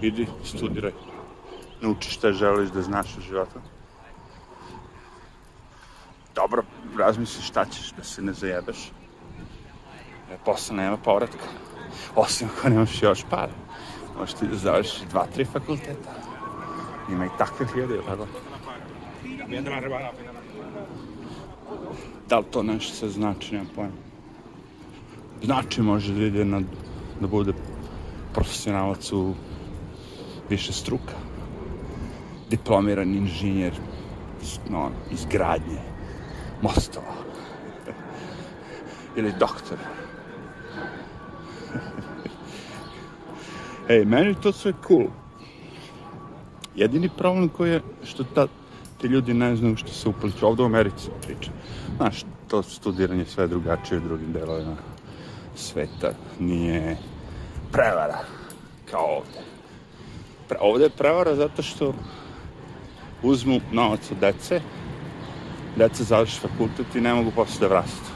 Idi, 0.00 0.26
studiraj. 0.44 0.92
Nauči 1.80 2.10
šta 2.10 2.32
želiš 2.32 2.70
da 2.70 2.82
znaš 2.82 3.16
u 3.18 3.20
životu. 3.20 3.60
Dobro, 6.34 6.62
razmisli 6.98 7.42
šta 7.42 7.64
ćeš, 7.64 7.92
da 7.96 8.04
se 8.04 8.22
ne 8.22 8.32
zajebaš. 8.32 8.90
E, 10.30 10.36
posle 10.44 10.76
nema 10.76 10.96
povratka. 10.96 11.46
Osim 12.16 12.48
ako 12.58 12.68
nemaš 12.68 13.02
još 13.02 13.24
para. 13.30 13.52
Možeš 14.18 14.34
ti 14.34 14.46
da 14.46 14.56
završiš 14.56 15.00
dva, 15.10 15.26
tri 15.34 15.44
fakulteta. 15.44 16.10
Ima 17.10 17.26
i 17.26 17.38
takvih 17.38 17.68
ljudi, 17.76 18.00
tako? 18.06 18.26
Jedna, 19.48 19.80
dva, 19.80 20.12
Da 22.30 22.38
li 22.38 22.44
to 22.50 22.62
nešto 22.62 22.94
se 22.94 23.08
znači, 23.08 23.52
nemam 23.52 23.68
pojma. 23.74 23.92
Znači 25.42 25.82
može 25.82 26.14
da 26.14 26.24
ide 26.24 26.44
na, 26.44 26.60
da 27.20 27.26
bude 27.26 27.52
profesionalac 28.34 29.12
u 29.12 29.34
više 30.50 30.72
struka. 30.72 31.14
Diplomirani 32.50 33.16
inženjer 33.16 33.72
no, 34.70 34.90
izgradnje 35.10 35.80
mostova. 36.62 37.14
Ili 39.16 39.32
doktor. 39.38 39.78
Ej, 43.88 44.04
meni 44.04 44.34
to 44.34 44.52
sve 44.52 44.72
cool. 44.88 45.06
Jedini 46.76 47.10
problem 47.16 47.48
koji 47.48 47.70
je 47.70 47.82
što 48.04 48.24
ta, 48.24 48.46
ti 49.00 49.06
ljudi 49.06 49.34
ne 49.34 49.56
znaju 49.56 49.76
što 49.76 49.88
se 49.88 50.08
upliču. 50.08 50.46
Ovde 50.46 50.62
u 50.62 50.66
Americi 50.66 51.04
se 51.04 51.10
priča. 51.22 51.50
Znaš, 51.96 52.24
to 52.48 52.62
studiranje 52.62 53.24
sve 53.24 53.44
je 53.44 53.48
drugačije 53.48 53.98
u 53.98 54.00
drugim 54.00 54.32
delovima 54.32 54.76
sveta. 55.56 56.12
Nije 56.38 56.96
prevara 57.72 58.18
kao 58.90 59.04
ovde. 59.04 59.40
Pre, 60.48 60.58
ovde 60.60 60.84
je 60.84 60.90
prevara 60.90 61.34
zato 61.34 61.62
što 61.62 61.94
uzmu 63.22 63.60
novac 63.72 64.10
od 64.10 64.16
dece, 64.16 64.60
deca 65.76 66.04
završi 66.04 66.40
fakultet 66.40 66.94
i 66.94 67.00
ne 67.00 67.14
mogu 67.14 67.30
posle 67.30 67.60
da 67.60 67.74
vrasti. 67.74 68.10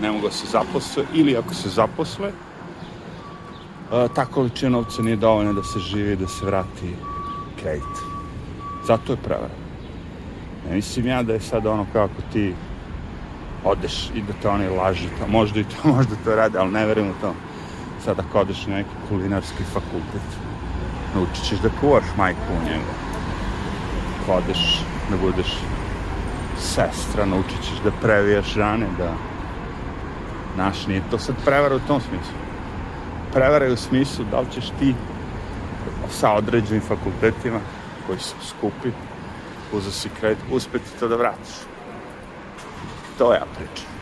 Ne 0.00 0.10
mogu 0.12 0.26
da 0.26 0.32
se 0.32 0.46
zaposle 0.46 1.04
ili 1.14 1.36
ako 1.36 1.54
se 1.54 1.68
zaposle, 1.68 2.32
ta 4.14 4.26
količina 4.26 4.70
novca 4.70 5.02
nije 5.02 5.16
dovoljna 5.16 5.52
da 5.52 5.62
se 5.62 5.78
živi, 5.78 6.16
da 6.16 6.28
se 6.28 6.46
vrati 6.46 6.94
kredit. 7.60 8.13
Zato 8.86 9.12
je 9.12 9.16
prevara. 9.16 9.54
Ne 10.68 10.74
mislim 10.74 11.06
ja 11.06 11.22
da 11.22 11.32
je 11.32 11.40
sad 11.40 11.66
ono 11.66 11.86
kako 11.92 12.22
ti 12.32 12.54
odeš 13.64 14.10
i 14.14 14.22
da 14.22 14.32
te 14.42 14.48
oni 14.48 14.68
lažu, 14.68 15.08
to 15.18 15.26
možda 15.28 15.60
i 15.60 15.64
to, 15.64 15.88
možda 15.96 16.16
to 16.24 16.36
rade, 16.36 16.58
ali 16.58 16.72
ne 16.72 16.86
verujem 16.86 17.10
u 17.10 17.20
to. 17.20 17.34
Sad 18.04 18.18
ako 18.18 18.40
odeš 18.40 18.66
na 18.66 18.76
neki 18.76 18.90
kulinarski 19.08 19.64
fakultet, 19.64 20.28
naučit 21.14 21.44
ćeš 21.44 21.58
da 21.58 21.68
kuvaš 21.80 22.04
majku 22.16 22.52
u 22.60 22.64
njemu. 22.64 22.90
Ako 24.22 24.32
odeš 24.32 24.80
da 25.10 25.16
budeš 25.16 25.56
sestra, 26.58 27.26
naučit 27.26 27.62
ćeš 27.62 27.78
da 27.84 27.90
previjaš 28.02 28.54
rane, 28.54 28.86
da 28.98 29.12
Znaš, 30.54 30.86
nije 30.86 31.02
to 31.10 31.18
sad 31.18 31.34
prevara 31.44 31.76
u 31.76 31.80
tom 31.88 32.00
smislu. 32.00 32.34
Prevara 33.32 33.64
je 33.64 33.72
u 33.72 33.76
smislu 33.76 34.24
da 34.30 34.40
li 34.40 34.46
ćeš 34.54 34.64
ti 34.78 34.94
sa 36.10 36.32
određenim 36.32 36.82
fakultetima 36.82 37.58
koji 38.06 38.18
su 38.18 38.34
skupi, 38.48 38.88
uzeo 39.72 39.92
si 39.92 40.08
kredit, 40.20 40.44
uspeti 40.50 40.98
to 41.00 41.08
da 41.08 41.16
vratiš. 41.16 41.54
To 43.18 43.32
ja 43.32 43.46
pričam. 43.56 43.94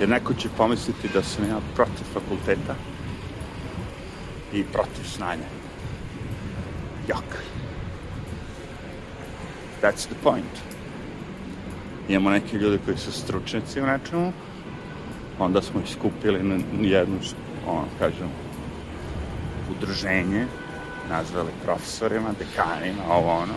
Jer 0.00 0.08
neko 0.08 0.34
će 0.34 0.48
pomisliti 0.56 1.08
da 1.14 1.22
sam 1.22 1.48
ja 1.48 1.60
protiv 1.74 2.04
fakulteta 2.14 2.74
i 4.52 4.64
protiv 4.64 5.04
znanja. 5.16 5.48
Jak. 7.08 7.42
That's 9.82 10.06
the 10.06 10.14
point. 10.22 10.72
Imamo 12.08 12.30
neke 12.30 12.56
ljude 12.56 12.78
koji 12.84 12.96
su 12.96 13.12
stručnjaci 13.12 13.80
u 13.80 13.86
nečemu, 13.86 14.32
onda 15.38 15.62
smo 15.62 15.80
ih 15.80 15.92
skupili 15.92 16.42
na 16.42 16.58
jednu, 16.80 17.18
ono, 17.66 17.84
kažem, 17.98 18.28
udruženje, 19.70 20.46
nazvali 21.10 21.50
profesorima, 21.64 22.34
dekanima, 22.38 23.02
ovo 23.10 23.32
ono, 23.32 23.54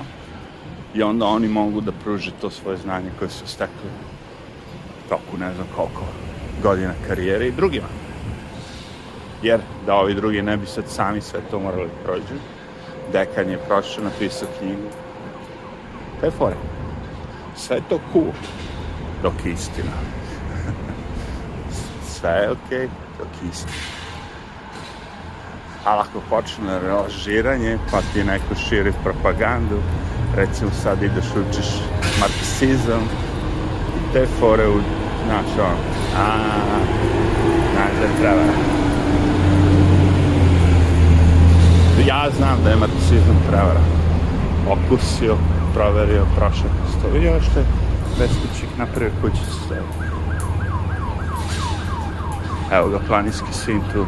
i 0.94 1.04
onda 1.04 1.26
oni 1.26 1.48
mogu 1.48 1.82
da 1.82 1.92
pruže 1.92 2.32
to 2.42 2.50
svoje 2.50 2.78
znanje 2.78 3.12
koje 3.20 3.30
su 3.30 3.48
stekli 3.48 3.90
toku 5.10 5.38
ne 5.40 5.54
znam 5.54 5.68
koliko 5.76 6.04
godina 6.64 6.94
karijere 7.08 7.48
i 7.48 7.52
drugima. 7.52 7.88
Jer 9.44 9.60
da 9.86 9.96
ovi 9.96 10.14
drugi 10.14 10.42
ne 10.42 10.58
bi 10.58 10.66
sad 10.66 10.84
sami 10.88 11.22
sve 11.22 11.40
to 11.52 11.60
morali 11.60 11.90
prođu, 12.04 12.40
dekan 13.12 13.50
je 13.50 13.58
prošao, 13.58 14.04
napisao 14.04 14.48
knjigu. 14.60 14.90
To 16.20 16.26
je 16.26 16.32
fora. 16.32 16.56
Sve 17.56 17.82
to 17.90 18.00
cool, 18.14 18.32
dok 19.24 19.34
je 19.46 19.52
istina. 19.52 19.92
sve 22.14 22.32
je 22.32 22.52
okej, 22.52 22.78
okay, 22.78 22.90
dok 23.18 23.28
je 23.44 23.50
istina. 23.50 23.95
Ali 25.86 26.02
ako 26.02 26.22
počne 26.30 26.80
lažiranje, 26.80 27.78
pa 27.92 28.02
ti 28.14 28.24
neko 28.24 28.56
širi 28.70 28.94
propagandu, 29.04 29.78
recimo 30.36 30.72
sad 30.84 31.04
ideš 31.04 31.26
učiš 31.26 31.68
marksizam 32.20 33.02
te 34.14 34.26
fore 34.40 34.68
u, 34.70 34.80
znaš 35.26 35.46
on, 35.60 35.78
a, 36.18 36.28
znaš 37.74 37.92
da 38.02 38.20
prevara. 38.20 38.54
Ja 42.08 42.30
znam 42.38 42.64
da 42.64 42.70
je 42.70 42.76
marksizam 42.76 43.44
prevara. 43.48 43.82
Okusio, 44.70 45.38
proverio, 45.74 46.26
prošao 46.36 46.70
kroz 46.78 47.02
to. 47.02 47.10
Vidio 47.14 47.42
što 47.42 47.60
je 47.60 47.66
beskućik 48.20 48.70
napravio 48.78 49.12
kućicu. 49.22 49.74
Evo 52.72 52.90
ga, 52.90 53.00
planinski 53.08 53.54
sin 53.54 53.82
tu. 53.94 54.06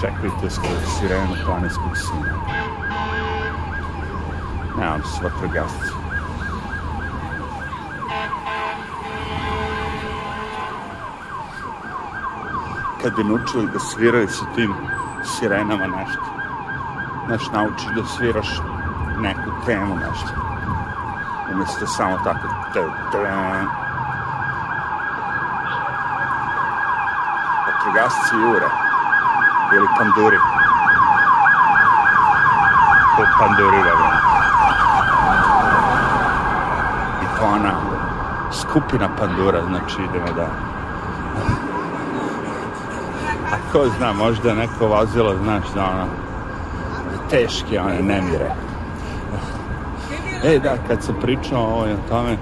Čekajte 0.00 0.50
sirenu 0.50 1.34
planinskog 1.46 1.96
sina. 1.96 2.34
Nemam 4.78 5.02
se 5.02 5.24
vatrogasci. 5.24 5.92
Kad 13.02 13.16
bi 13.16 13.24
naučili 13.24 13.68
da 13.72 13.78
sviraju 13.78 14.28
sa 14.28 14.44
tim 14.54 14.74
sirenama 15.24 15.86
nešto. 15.86 16.24
Znaš, 17.26 17.50
naučiš 17.52 17.88
da 17.96 18.04
sviraš 18.04 18.48
neku 19.18 19.50
temu 19.66 19.96
nešto. 19.96 20.28
Umjesto 21.52 21.86
samo 21.86 22.18
tako 22.24 22.48
te, 22.72 22.80
te, 23.12 23.18
vatrogasci 27.66 28.36
jure 28.36 28.83
ili 29.72 29.88
panduri. 29.98 30.38
Po 33.16 33.22
panduri, 33.38 33.76
dobro. 33.76 34.10
I 37.22 37.38
to 37.38 37.46
ona 37.46 37.72
skupina 38.52 39.08
pandura, 39.18 39.62
znači 39.68 39.96
idemo 40.02 40.32
da... 40.36 40.48
A 43.52 43.72
ko 43.72 43.88
zna, 43.98 44.12
možda 44.12 44.54
neko 44.54 44.86
vozilo, 44.86 45.34
znaš, 45.42 45.64
da 45.74 45.84
ono, 45.84 46.06
teške 47.30 47.80
one 47.80 48.02
nemire. 48.02 48.50
E, 50.44 50.58
da, 50.58 50.76
kad 50.88 51.02
sam 51.02 51.14
pričao 51.20 51.60
o 51.60 51.80
o 51.80 52.08
tome, 52.08 52.36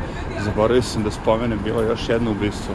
zaboravio 0.45 0.83
sam 0.83 1.03
da 1.03 1.11
spomenem, 1.11 1.59
bilo 1.65 1.83
još 1.83 2.09
jedno 2.09 2.31
ubistvo, 2.31 2.75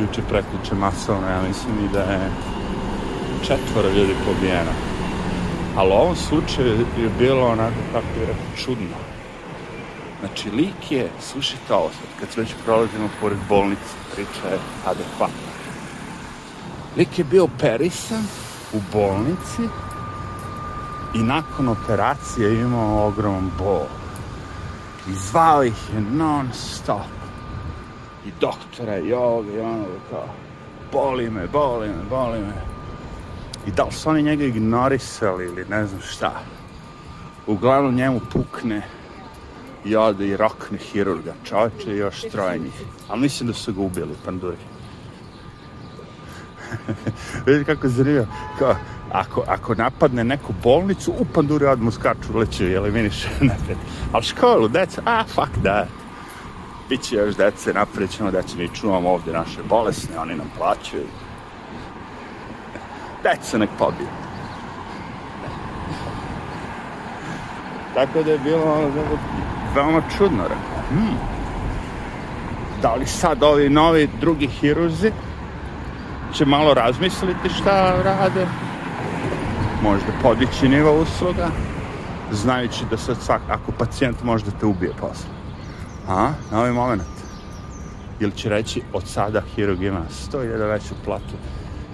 juče 0.00 0.22
prekliče 0.28 0.74
masovno, 0.74 1.28
ja 1.28 1.42
mislim 1.48 1.84
i 1.84 1.88
da 1.92 2.00
je 2.00 2.30
četvoro 3.48 3.88
ljudi 3.88 4.14
pobijeno. 4.26 4.72
Ali 5.76 5.90
u 5.90 5.92
ovom 5.92 6.16
slučaju 6.16 6.68
je 6.98 7.10
bilo 7.18 7.46
onako, 7.46 7.80
kako 7.92 8.20
je 8.20 8.26
rekao, 8.26 8.56
čudno. 8.64 8.96
Znači, 10.20 10.50
lik 10.50 10.90
je, 10.90 11.10
slušajte 11.20 11.74
ovo 11.74 11.90
sad, 11.90 12.20
kad 12.20 12.28
već 12.36 12.54
prolazimo 12.64 13.08
pored 13.20 13.38
bolnice, 13.48 13.94
priča 14.14 14.48
je 14.52 14.58
adekvatna. 14.86 15.48
Lik 16.96 17.18
je 17.18 17.24
bio 17.24 17.44
operisan 17.44 18.24
u 18.72 18.78
bolnici 18.92 19.62
i 21.14 21.18
nakon 21.18 21.68
operacije 21.68 22.60
imao 22.60 23.06
ogroman 23.06 23.50
bol. 23.58 23.86
I 25.08 25.12
zvao 25.12 25.64
ih 25.64 25.94
je 25.94 26.00
non 26.00 26.48
stop. 26.52 27.12
I 28.26 28.30
doktora 28.40 28.98
i 28.98 29.12
ovoga 29.12 29.52
i 29.52 29.60
onoga 29.60 29.98
kao, 30.10 30.28
boli 30.92 31.30
me, 31.30 31.46
boli 31.46 31.88
me, 31.88 32.02
boli 32.10 32.38
me. 32.38 32.77
I 33.68 33.70
da 33.70 33.84
li 33.84 33.92
su 33.92 34.10
oni 34.10 34.22
njega 34.22 34.44
ignorisali 34.44 35.44
ili 35.44 35.64
ne 35.70 35.86
znam 35.86 36.00
šta. 36.00 36.40
Uglavnom 37.46 37.94
njemu 37.94 38.20
pukne 38.32 38.82
i 39.84 39.96
ode 39.96 40.26
i 40.26 40.36
rokne 40.36 40.78
hirurga 40.78 41.34
čovječe 41.44 41.92
i 41.92 41.96
još 41.96 42.20
troje. 42.20 42.60
Ali 43.08 43.20
mislim 43.20 43.46
da 43.46 43.54
su 43.54 43.72
ga 43.72 43.80
ubili 43.80 44.14
panduri. 44.24 44.56
Vidite 47.46 47.74
kako 47.74 47.86
je 47.86 47.90
zanimljivo. 47.90 48.26
Kao, 48.58 48.74
ako, 49.12 49.44
ako 49.46 49.74
napadne 49.74 50.24
neku 50.24 50.54
bolnicu, 50.62 51.12
u 51.18 51.24
panduri 51.24 51.66
odmah 51.66 51.94
skaču, 51.94 52.38
leće 52.38 52.70
i 52.70 52.74
eliminiše 52.74 53.28
napred. 53.50 53.78
Ali 54.12 54.24
školu, 54.24 54.68
deca, 54.68 55.02
a, 55.04 55.24
fuck 55.24 55.52
that. 55.62 55.88
Biće 56.88 57.16
još 57.16 57.36
dece, 57.36 57.72
napred 57.72 58.10
ćemo 58.10 58.30
deca, 58.30 58.56
mi 58.56 58.68
čuvamo 58.74 59.10
ovde 59.10 59.32
naše 59.32 59.62
bolesne, 59.68 60.18
oni 60.18 60.34
nam 60.34 60.50
plaćaju. 60.58 61.06
Deca 63.28 63.58
nek 63.58 63.70
pobiju. 63.78 64.08
Tako 67.94 68.22
da 68.22 68.30
je 68.30 68.38
bilo 68.38 68.62
ono, 68.62 68.90
veoma 69.74 70.02
čudno, 70.16 70.42
rekao. 70.42 70.82
Hmm. 70.88 71.18
Da 72.82 72.94
li 72.94 73.06
sad 73.06 73.42
ovi 73.42 73.68
novi 73.68 74.08
drugi 74.20 74.46
hirurzi 74.46 75.12
će 76.34 76.44
malo 76.44 76.74
razmisliti 76.74 77.48
šta 77.48 78.02
rade? 78.02 78.46
Možda 79.82 80.06
podići 80.22 80.68
nivo 80.68 81.00
usluga, 81.00 81.48
znajući 82.32 82.84
da 82.90 82.96
sad 82.96 83.16
svak, 83.22 83.40
ako 83.48 83.72
pacijent 83.78 84.22
može 84.22 84.44
da 84.44 84.50
te 84.50 84.66
ubije 84.66 84.92
posle. 85.00 85.30
A, 86.08 86.32
na 86.50 86.58
ovaj 86.58 86.72
moment. 86.72 87.02
Ili 88.20 88.32
će 88.32 88.48
reći, 88.48 88.82
od 88.92 89.06
sada 89.06 89.42
hirurg 89.54 89.82
ima 89.82 90.00
100.000 90.32 90.68
veću 90.68 90.94
platu 91.04 91.34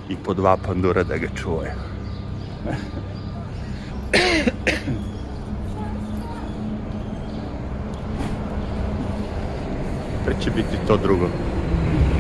i 0.09 0.17
po 0.17 0.35
dva 0.35 0.57
pandura 0.57 1.03
da 1.03 1.17
ga 1.17 1.29
čuvaju. 1.43 1.71
Pre 10.25 10.35
će 10.45 10.51
biti 10.51 10.77
to 10.87 10.97
drugo. 10.97 11.29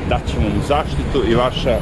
Daćemo 0.08 0.48
mu 0.48 0.62
zaštitu 0.68 1.30
i 1.30 1.34
vaša, 1.34 1.78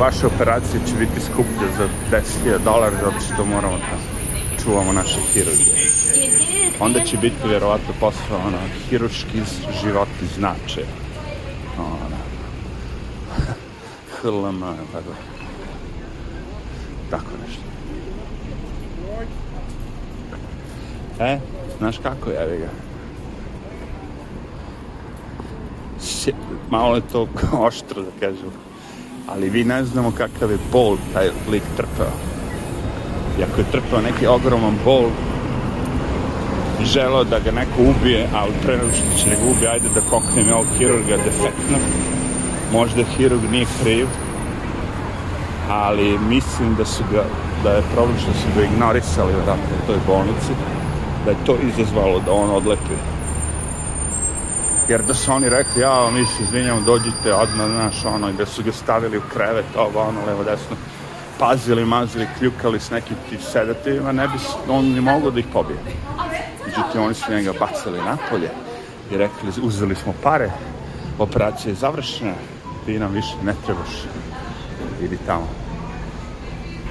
vaša 0.00 0.26
operacija 0.26 0.80
će 0.86 0.94
biti 0.98 1.20
skuplja 1.20 1.68
za 1.78 1.88
10.000 2.10 2.58
dolara 2.64 2.96
zato 3.04 3.20
što 3.34 3.44
moramo 3.44 3.76
da 3.76 3.96
čuvamo 4.62 4.92
naše 4.92 5.20
hirurge. 5.32 5.64
Onda 6.80 7.00
će 7.00 7.16
biti 7.16 7.48
vjerovatno 7.48 7.94
posle 8.00 8.36
ono, 8.46 8.58
hiruški 8.88 9.42
životi 9.82 10.26
znače. 10.36 10.84
Ono, 11.78 12.10
HLM, 14.22 14.60
tako. 14.92 15.12
Tako 17.10 17.30
nešto. 17.46 17.62
E, 21.20 21.38
znaš 21.78 21.98
kako 21.98 22.30
je, 22.30 22.58
ga? 22.58 22.68
Malo 26.70 26.94
je 26.94 27.02
to 27.12 27.26
oštro, 27.66 28.02
da 28.02 28.10
kažem. 28.20 28.50
Ali 29.28 29.50
vi 29.50 29.64
ne 29.64 29.84
znamo 29.84 30.10
kakav 30.10 30.50
je 30.50 30.58
bol 30.72 30.96
taj 31.14 31.30
lik 31.50 31.62
trpeo. 31.76 32.12
I 33.38 33.42
ako 33.42 33.60
je 33.60 33.70
trpeo 33.72 34.00
neki 34.00 34.26
ogroman 34.26 34.78
bol, 34.84 35.04
želeo 36.84 37.24
da 37.24 37.38
ga 37.38 37.50
neko 37.50 37.82
ubije, 37.82 38.28
ali 38.34 38.52
pre 38.62 38.76
nego 38.76 38.90
što 38.92 39.22
će 39.22 39.30
ga 39.30 39.50
ubije, 39.50 39.70
ajde 39.70 39.88
da 39.94 40.00
koknem 40.10 40.52
ovog 40.52 40.66
hirurga 40.78 41.16
defektno. 41.16 41.78
Možda 42.72 43.04
hirurg 43.16 43.50
nije 43.50 43.66
kriv, 43.82 44.06
ali 45.70 46.18
mislim 46.18 46.74
da 46.74 46.84
su 46.84 47.02
ga, 47.12 47.24
da 47.64 47.72
je 47.72 47.82
problem 47.94 48.18
što 48.18 48.32
su 48.32 48.48
ga 48.56 48.64
ignorisali 48.64 49.32
vratno 49.32 49.76
u 49.82 49.86
toj 49.86 49.96
bolnici, 50.06 50.52
da 51.24 51.30
je 51.30 51.36
to 51.46 51.56
izazvalo 51.68 52.20
da 52.26 52.32
on 52.32 52.50
odlepi. 52.50 52.96
Jer 54.88 55.02
da 55.02 55.14
su 55.14 55.32
oni 55.32 55.48
rekli, 55.48 55.82
ja, 55.82 56.10
mi 56.10 56.26
se 56.26 56.42
izvinjamo, 56.42 56.80
dođite 56.80 57.34
odmah, 57.34 57.66
znaš, 57.66 58.04
ono, 58.04 58.30
i 58.30 58.32
da 58.32 58.46
su 58.46 58.62
ga 58.62 58.72
stavili 58.72 59.18
u 59.18 59.22
krevet, 59.32 59.64
ovo, 59.76 60.00
ono, 60.00 60.26
levo, 60.26 60.44
desno, 60.44 60.76
pazili, 61.38 61.84
mazili, 61.84 62.26
kljukali 62.38 62.80
s 62.80 62.90
nekim 62.90 63.16
ti 63.28 63.38
sedativima, 63.52 64.12
ne 64.12 64.28
bi 64.28 64.34
on 64.68 64.84
ni 64.84 65.00
mogao 65.00 65.30
da 65.30 65.40
ih 65.40 65.46
pobije. 65.52 65.78
Međutim, 66.66 67.02
oni 67.02 67.14
su 67.14 67.32
njega 67.32 67.52
bacili 67.60 67.98
napolje 67.98 68.50
i 69.10 69.16
rekli, 69.16 69.62
uzeli 69.62 69.94
smo 69.94 70.12
pare, 70.22 70.50
operacija 71.18 71.70
je 71.70 71.74
završena, 71.74 72.32
ti 72.86 72.98
nam 72.98 73.12
više 73.12 73.34
ne 73.44 73.54
trebaš, 73.66 73.90
idi 75.02 75.18
tamo. 75.26 75.48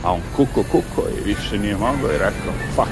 A 0.04 0.14
on 0.14 0.22
kuko, 0.36 0.64
kuko 0.64 1.08
i 1.18 1.28
više 1.28 1.58
nije 1.58 1.78
mogao 1.78 2.12
i 2.12 2.18
rekao, 2.18 2.54
fuck. 2.76 2.90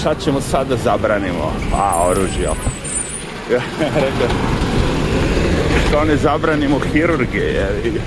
Šta 0.00 0.14
ćemo 0.14 0.40
sad 0.40 0.68
da 0.68 0.76
zabranimo? 0.76 1.52
A, 1.74 2.08
oružje 2.08 2.50
opet. 2.50 2.72
Rekao, 3.94 4.28
što 5.88 6.04
ne 6.04 6.16
zabranimo 6.16 6.78
hirurge, 6.78 7.38
jevi. 7.38 8.00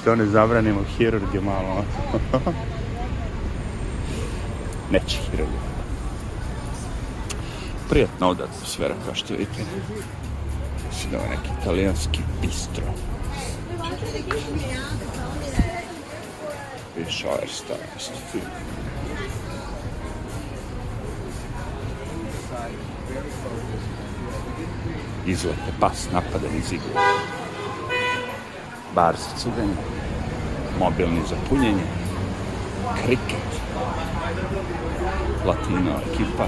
Što 0.00 0.16
ne 0.16 0.26
zabranimo 0.26 0.80
hirurge 0.98 1.40
malo. 1.40 1.84
Neće 4.92 5.18
hirurge. 5.30 5.67
Prijatna 7.88 8.30
atmosfera, 8.30 8.94
kao 9.04 9.14
što 9.14 9.34
vidite. 9.34 9.64
Mislim 10.88 11.12
da 11.12 11.18
neki 11.18 11.50
italijanski 11.60 12.20
bistro. 12.42 12.84
Ovaj 17.26 17.48
stan, 17.48 17.76
isto 17.98 18.14
film. 18.32 18.44
Izlete, 25.26 25.72
pas, 25.80 26.08
napadan 26.12 26.56
iz 26.58 26.72
igla. 26.72 27.02
Bar 28.94 29.16
za 29.16 29.36
cuganje. 29.38 29.74
Mobilni 30.78 31.20
za 31.28 31.36
punjenje. 31.48 31.84
Kriket. 33.04 33.48
Latino 35.46 36.00
ekipa. 36.12 36.46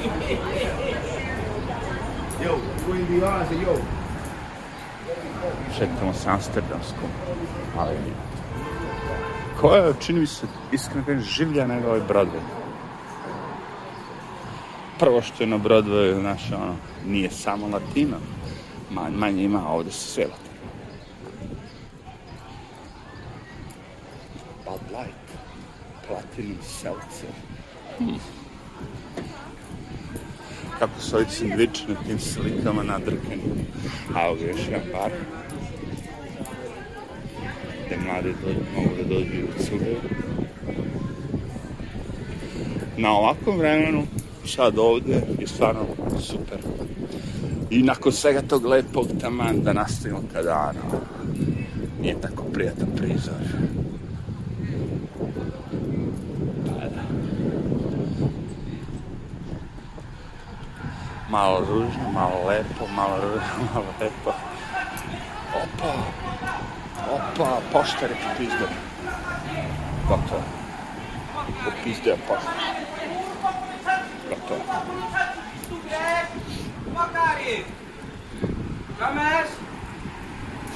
Šetamo 5.79 6.15
se 6.15 6.31
Amsterdamskom, 6.31 7.11
ali 7.79 7.97
koja 9.61 9.85
je, 9.85 9.95
čini 10.01 10.21
mi 10.21 10.27
se, 10.27 10.47
iskreno 10.73 11.05
kažem, 11.07 11.23
življa 11.23 11.67
nego 11.67 11.89
ovaj 11.89 12.01
Broadway. 12.09 12.45
Prvo 14.99 15.23
što 15.23 15.43
je 15.43 15.47
na 15.47 15.59
Broadwayu, 15.59 16.21
znaš, 16.21 16.53
ono, 16.53 16.75
nije 17.07 17.31
samo 17.31 17.69
latino, 17.69 18.17
manje, 18.91 19.17
manje 19.17 19.45
ima, 19.45 19.63
a 19.67 19.73
ovde 19.73 19.91
su 19.91 20.13
sve 20.13 20.25
latino. 20.25 20.51
Bud 24.65 24.81
Light, 24.91 25.29
Platinum 26.09 26.59
Seltzer. 26.63 27.31
Hmm. 27.99 28.19
Kako 30.81 31.01
su 31.01 31.17
ovi 31.17 31.25
sandviči 31.29 31.83
na 31.89 31.95
tim 32.07 32.19
slikama 32.19 32.83
nadrkani. 32.83 33.43
A 34.15 34.31
ovdje 34.31 34.49
još 34.49 34.61
jedan 34.71 34.87
par. 34.93 35.11
Gde 37.87 37.97
mlade 37.97 38.29
do, 38.29 38.49
mogu 38.77 38.91
da 38.97 39.15
dođu 39.15 39.45
u 39.45 39.63
cugaju. 39.65 39.97
Na 42.97 43.13
ovakvom 43.13 43.59
vremenu, 43.59 44.07
sad 44.47 44.79
ovde, 44.79 45.23
je 45.41 45.47
stvarno 45.47 45.87
super. 46.21 46.59
I 47.71 47.83
nakon 47.83 48.13
svega 48.13 48.43
tog 48.43 48.65
lepog 48.65 49.07
taman 49.21 49.63
da 49.63 49.73
nastavimo 49.73 50.23
kada 50.33 50.53
ano, 50.53 51.01
nije 52.03 52.21
tako 52.21 52.43
prijatan 52.43 52.89
prizor. 52.97 53.70
Malo 61.31 61.61
ružno, 61.61 62.11
malo 62.13 62.47
lepo, 62.49 62.87
malo 62.95 63.17
ružno, 63.23 63.65
malo 63.75 63.87
lepo. 64.01 64.33
Opa, 65.55 65.93
opa, 67.11 67.61
poštari 67.73 68.15
popizde. 68.15 68.67
Gotovo. 70.09 70.43
Popizde 71.65 72.17
poštari. 72.29 72.71
Gotovo. 74.29 74.61
Fuck 77.01 77.67
Dumbass! 78.99 79.51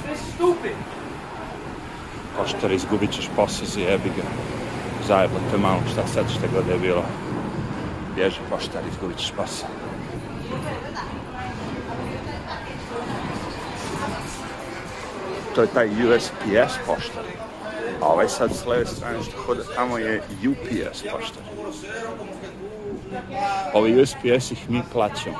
This 0.01 0.19
is 0.19 0.33
stupid! 0.33 0.75
Poštar, 2.37 2.71
izgubit 2.71 3.11
ćeš 3.11 3.29
posao 3.35 3.67
za 3.67 3.79
jebi 3.79 4.09
ga. 4.09 4.23
Zajeblo 5.07 5.39
te 5.51 5.57
malo, 5.57 5.81
šta 5.91 6.07
sad 6.07 6.25
šta 6.29 6.47
god 6.53 6.67
je 6.67 6.79
bilo. 6.79 7.03
Bježi 8.15 8.39
poštar, 8.49 8.81
izgubit 8.91 9.17
ćeš 9.17 9.31
posao. 9.31 9.74
To 15.55 15.61
je 15.61 15.67
taj 15.67 15.87
USPS 15.87 16.73
poštar. 16.85 17.23
A 18.01 18.07
ovaj 18.07 18.29
sad 18.29 18.55
s 18.55 18.65
leve 18.65 18.85
strane 18.85 19.23
što 19.23 19.41
hoda 19.41 19.63
tamo 19.75 19.97
je 19.97 20.21
UPS 20.49 21.03
poštar. 21.11 21.43
Ovi 23.73 24.01
USPS 24.01 24.51
ih 24.51 24.69
mi 24.69 24.81
plaćamo. 24.91 25.37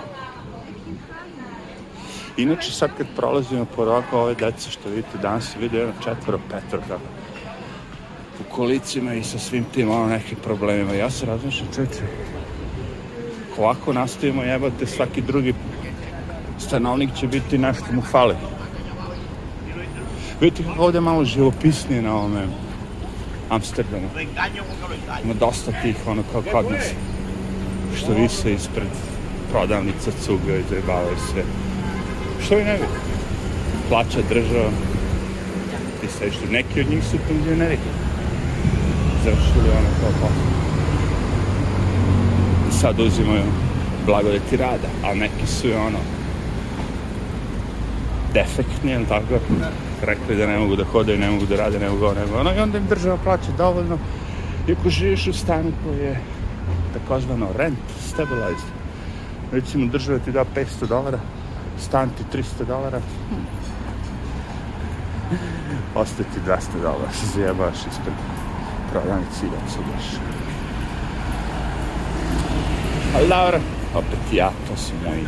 Inače 2.38 2.72
sad 2.72 2.90
kad 2.98 3.08
prolazimo 3.16 3.66
po 3.76 3.86
roka 3.86 4.18
ove 4.18 4.36
dece 4.36 4.72
što 4.72 4.90
vidite 4.90 5.18
danas 5.22 5.52
se 5.52 5.60
vidi 5.60 5.78
jedno 5.78 5.94
četvoro, 6.04 6.40
petoro 6.52 6.84
kako 6.88 7.04
u 8.40 8.56
kolicima 8.56 9.14
i 9.14 9.24
sa 9.24 9.40
svim 9.40 9.66
tim 9.74 9.92
ono 9.92 10.08
nekim 10.08 10.38
problemima. 10.44 10.94
Ja 10.94 11.10
se 11.10 11.26
razmišljam, 11.26 11.68
čeče, 11.76 12.02
ako 13.52 13.62
ovako 13.62 13.94
nastavimo 13.94 14.44
jebate 14.44 14.86
svaki 14.86 15.22
drugi 15.22 15.54
stanovnik 16.60 17.10
će 17.20 17.28
biti 17.28 17.58
nešto 17.58 17.86
mu 17.92 18.02
fali. 18.02 18.36
Vidite 20.42 20.64
kako 20.64 20.84
ovde 20.84 21.02
malo 21.02 21.26
živopisnije 21.26 22.02
na 22.02 22.16
ovome 22.16 22.48
Amsterdamu. 23.50 24.10
Ima 25.24 25.34
dosta 25.34 25.72
tih 25.82 25.96
ono 26.08 26.24
kao 26.32 26.42
kod 26.52 26.72
nas 26.72 26.86
što 27.98 28.14
vise 28.14 28.54
ispred 28.54 28.88
prodavnica 29.52 30.12
cuga 30.26 30.56
i 30.56 30.64
zajebavaju 30.70 31.18
se. 31.18 31.44
Što 32.46 32.60
i 32.60 32.64
ne 32.64 32.74
vidi? 32.74 32.86
Plaća 33.90 34.20
država. 34.30 34.70
Ti 36.02 36.08
sve 36.18 36.32
što 36.32 36.46
neki 36.52 36.82
od 36.82 36.90
njih 36.90 37.04
su 37.04 37.18
penzioneri. 37.28 37.78
Završili 39.24 39.70
ono 39.70 39.90
kao 40.02 40.10
posao. 40.12 40.56
Sad 42.82 43.00
uzimaju 43.00 43.44
blagodeti 44.06 44.58
rada, 44.58 44.88
a 45.04 45.14
neki 45.14 45.48
su 45.48 45.68
i 45.68 45.74
ono 45.74 46.00
defektni, 48.34 48.92
jel 48.92 49.06
tako? 49.10 49.40
Rekli 50.06 50.36
da 50.36 50.48
ne 50.48 50.60
mogu 50.60 50.76
da 50.76 50.84
hode, 50.84 51.18
ne 51.18 51.30
mogu 51.30 51.46
da 51.46 51.56
rade, 51.56 51.80
ne 51.80 51.90
mogu 51.90 52.06
ovo, 52.06 52.14
ne 52.14 52.26
mogu 52.26 52.38
ono. 52.38 52.54
I 52.54 52.60
onda 52.60 52.78
im 52.78 52.86
država 52.90 53.18
plaća 53.24 53.52
dovoljno. 53.58 53.98
I 54.68 54.72
ako 54.72 54.90
živiš 54.90 55.28
u 55.28 55.34
stanu 55.34 55.72
koji 55.84 56.00
je 56.00 56.20
takozvano 56.94 57.48
rent 57.58 57.80
stabilized, 58.08 58.70
recimo 59.52 59.88
država 59.88 60.20
ti 60.20 60.32
da 60.32 60.46
500 60.56 60.88
dolara, 60.88 61.20
stan 61.80 62.10
ti 62.10 62.38
300 62.38 62.66
dolara, 62.68 63.00
ostaje 65.96 66.30
ti 66.34 66.40
200 66.48 66.82
dolara, 66.82 67.12
se 67.12 67.26
zajebaš 67.36 67.78
ispred 67.78 68.16
prodavnici 68.92 69.46
i 69.46 69.50
da 69.50 69.72
se 69.72 69.80
udeš. 69.80 70.20
Ali 73.16 73.30
dobro, 73.30 73.60
opet 73.96 74.34
ja, 74.34 74.52
to 74.68 74.78
su 74.78 74.94
moji, 75.06 75.26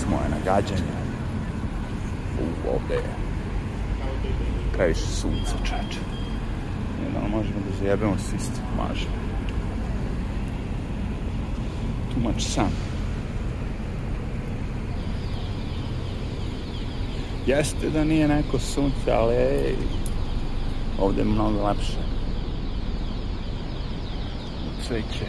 su 0.00 0.10
moje 0.10 0.28
nagađanja. 0.28 0.94
U, 2.40 2.76
ovde 2.76 2.94
je 2.94 3.23
previše 4.76 5.06
sunca, 5.06 5.54
čače. 5.64 6.00
I 7.00 7.12
da 7.14 7.20
možemo 7.36 7.60
da 7.70 7.76
zajebemo 7.78 8.16
sistem? 8.18 8.64
Možemo. 8.76 9.24
Much 12.22 12.40
sun. 12.40 12.70
Jeste 17.46 17.90
da 17.90 18.04
nije 18.04 18.28
neko 18.28 18.58
sunce, 18.58 19.12
ali 19.12 19.34
ej, 19.34 19.74
ovde 21.00 21.20
je 21.20 21.24
mnogo 21.24 21.66
lepše. 21.66 21.98
Cveće. 24.86 25.26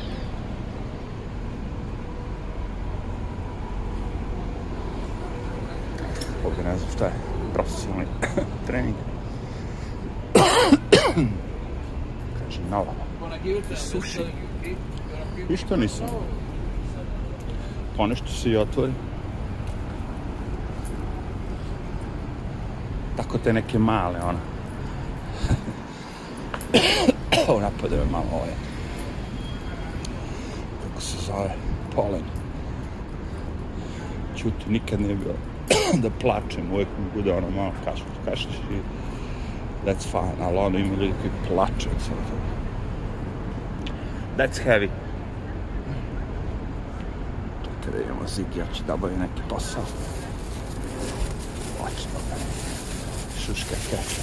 Ovde 6.46 6.64
ne 6.64 6.78
znam 6.78 6.90
šta 6.96 7.06
je, 7.06 7.14
profesionalni 7.54 8.06
trening. 8.68 9.15
Nova. 12.76 12.94
Suši. 13.76 14.22
I 15.50 15.58
što 15.58 15.76
nisam? 15.76 16.08
Ponešto 17.98 18.28
se 18.28 18.50
i 18.50 18.58
otvori. 18.58 18.92
Tako 23.18 23.38
te 23.38 23.54
neke 23.54 23.80
male, 23.80 24.20
ono. 24.22 24.40
Ovo 27.48 27.60
napade 27.60 27.96
me 27.96 28.06
malo 28.12 28.26
ovaj. 28.34 28.54
Kako 30.84 31.02
se 31.02 31.18
zove? 31.26 31.56
Polen. 31.96 32.24
Čuti, 34.38 34.70
nikad 34.70 35.02
nije 35.02 35.16
bilo 35.16 35.36
da 36.04 36.10
plačem, 36.22 36.72
uvijek 36.74 36.88
mi 37.00 37.22
bude 37.22 37.34
ono 37.34 37.50
malo 37.50 37.72
kašliš, 37.86 38.18
kašliš 38.26 38.56
i 38.56 38.80
that's 39.86 40.06
fine, 40.12 40.46
ali 40.46 40.58
ono 40.58 40.80
ima 40.80 40.96
ljudi 40.96 41.14
koji 41.22 41.32
plače 41.48 41.90
od 41.90 42.02
svega 42.02 42.22
toga. 42.22 42.55
That's 44.38 44.58
heavy. 44.58 44.90
Čekaj 47.64 47.92
da 47.92 48.04
idemo 48.04 48.28
Zigi, 48.28 48.60
ja 48.60 48.66
ću 48.74 48.84
da 48.88 48.94
obavim 48.94 49.20
neki 49.20 49.42
posao. 49.50 49.84
Da 51.80 51.90
šuška 53.40 53.76
keša. 53.90 54.22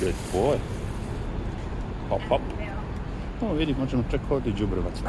Good 0.00 0.14
boy. 0.32 0.56
Hop, 2.08 2.20
hop. 2.28 2.40
O, 3.42 3.52
vidi, 3.52 3.74
možemo 3.78 4.04
čak 4.10 4.20
ovdje 4.30 4.52
i 4.52 4.54
džubrovac. 4.56 4.94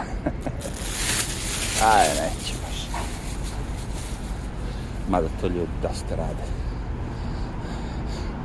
Aj, 1.93 2.07
neće 2.07 2.53
baš. 2.63 2.87
Mada 5.09 5.27
to 5.41 5.47
ljudi 5.47 5.71
dosta 5.81 6.15
rade. 6.15 6.54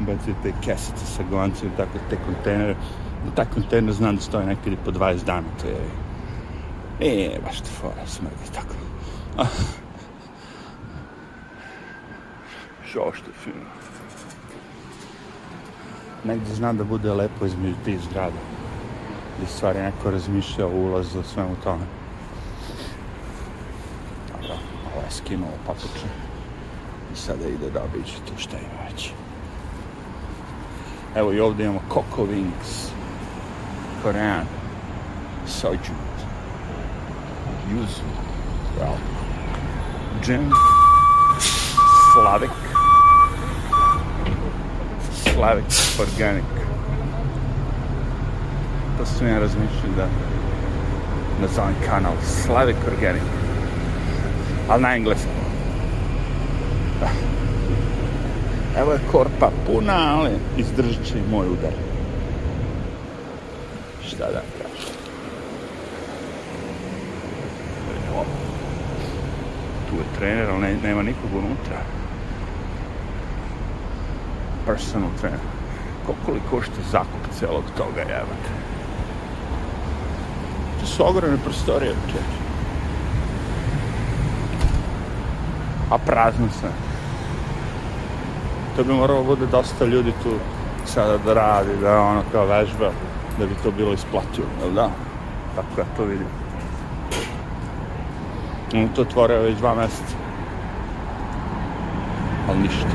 Bacite 0.01 0.35
te 0.43 0.53
kesice 0.65 1.07
sa 1.07 1.23
glancem, 1.31 1.71
tako 1.77 1.99
te 2.11 2.17
kontejnere. 2.27 2.77
Da 3.25 3.31
taj 3.35 3.45
kontejner 3.55 3.95
znam 3.95 4.17
da 4.17 4.23
stoji 4.23 4.47
nekada 4.47 4.77
po 4.85 4.91
20 4.91 5.25
dana, 5.25 5.49
to 5.61 5.67
je... 5.67 5.81
Nije 7.01 7.41
baš 7.45 7.61
to 7.61 7.67
fora, 7.81 8.07
smrdi 8.07 8.53
tako. 8.55 8.75
Što 12.91 13.13
što 13.15 13.27
je 13.27 13.35
fino. 13.45 13.71
Negdje 16.25 16.55
znam 16.55 16.77
da 16.77 16.85
bude 16.85 17.13
lepo 17.13 17.47
između 17.47 17.75
tih 17.85 18.01
zgrada. 18.01 18.37
Gdje 19.37 19.49
stvari 19.49 19.79
neko 19.79 20.11
razmišlja 20.11 20.67
o 20.67 20.71
ulazu, 20.71 21.21
o 21.21 21.23
svemu 21.23 21.57
tome. 21.65 21.85
Dobro, 24.33 24.55
ovo 24.95 25.05
je 25.05 25.11
skinuo 25.11 25.49
papuče. 25.67 26.07
I 27.13 27.17
sada 27.17 27.49
ide 27.49 27.71
da 27.71 27.83
obiđe 27.85 28.17
tu 28.27 28.33
šta 28.37 28.57
ima 28.57 28.91
već. 28.91 29.13
Evo 31.15 31.33
i 31.33 31.41
ovdje 31.41 31.65
imamo 31.65 31.81
Coco 31.89 32.27
Wings. 32.27 32.91
Korean. 34.03 34.47
Soju. 35.47 35.95
Yuzu. 37.73 38.03
Well. 38.79 38.97
Jim. 40.27 40.51
Slavic. 42.13 42.51
Slavic 45.13 46.01
Organic. 46.01 46.45
To 48.99 49.07
sam 49.07 49.27
ja 49.27 49.39
razmišljao 49.39 49.93
da 49.97 50.07
nazovem 51.41 51.75
kanal 51.89 52.13
Slavic 52.23 52.77
Organic. 52.87 53.23
Ali 54.69 54.83
na 54.83 54.97
engleskom. 54.97 55.41
Evo 58.79 58.93
je 58.93 59.01
korpa 59.13 59.51
puna, 59.67 60.17
ali 60.17 60.31
izdržat 60.57 61.05
će 61.05 61.19
i 61.19 61.31
moj 61.31 61.47
udar. 61.47 61.73
Šta 64.07 64.25
da 64.25 64.43
kažem. 64.59 64.95
Evo. 68.09 68.25
Tu 69.91 69.97
je 69.97 70.19
trener, 70.19 70.51
ali 70.51 70.61
ne, 70.61 70.77
nema 70.83 71.03
nikog 71.03 71.31
unutra. 71.33 71.77
Personal 74.67 75.11
trainer. 75.21 75.41
Koliko 76.07 76.33
li 76.33 76.41
košta 76.51 76.83
zakup 76.93 77.39
celog 77.39 77.65
toga, 77.77 78.01
jebate? 78.01 78.51
To 80.81 80.87
su 80.87 81.09
ogromne 81.09 81.39
prostorije, 81.45 81.95
čeče. 82.07 82.41
A 85.91 85.99
prazno 85.99 86.49
sve. 86.61 86.90
To 88.81 88.85
bi 88.85 88.93
moralo 88.93 89.25
bude 89.25 89.47
dosta 89.47 89.85
ljudi 89.85 90.13
tu 90.23 90.31
sada 90.85 91.19
da 91.19 91.35
radi, 91.35 91.77
da 91.81 92.01
ono 92.01 92.23
kao 92.33 92.47
vežba, 92.47 92.91
da 93.39 93.47
bi 93.47 93.55
to 93.63 93.71
bilo 93.71 93.93
isplativo, 93.93 94.47
jel 94.61 94.71
da? 94.71 94.91
Tako 95.57 95.81
ja 95.81 95.87
to 95.97 96.05
vidim. 96.05 96.27
On 98.75 98.89
to 98.89 99.03
otvorio 99.03 99.43
već 99.43 99.57
dva 99.59 99.75
meseca. 99.75 100.17
Ali 102.49 102.59
ništa. 102.59 102.89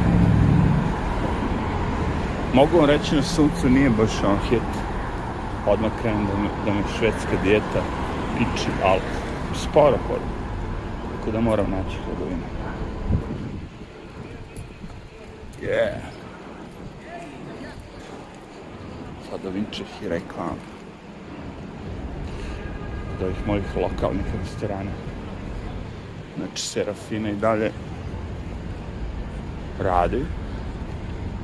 Mogu 2.54 2.78
vam 2.78 2.86
reći 2.86 3.16
na 3.16 3.24
suncu 3.24 3.70
nije 3.70 3.90
baš 3.90 4.24
on 4.28 4.38
hit. 4.50 4.72
Odmah 5.68 5.92
krenem 6.02 6.26
da 6.26 6.38
me, 6.42 6.50
da 6.66 6.74
me 6.74 6.82
švedska 6.98 7.38
dijeta 7.44 7.82
piči, 8.38 8.70
ali 8.84 9.02
sporo 9.56 9.98
hodim. 10.08 10.34
Tako 11.12 11.32
da 11.32 11.42
moram 11.42 11.66
naći 11.72 11.98
hladovinu. 12.06 12.55
Yeah. 15.66 15.98
Sladovinčeh 19.28 19.88
i 20.04 20.10
reklam. 20.10 20.58
Od 23.16 23.24
ovih 23.24 23.48
mojih 23.48 23.64
lokalnih 23.76 24.26
restorana. 24.42 24.92
Znači, 26.38 26.62
Serafina 26.62 27.30
i 27.30 27.36
dalje 27.36 27.72
radi. 29.80 30.26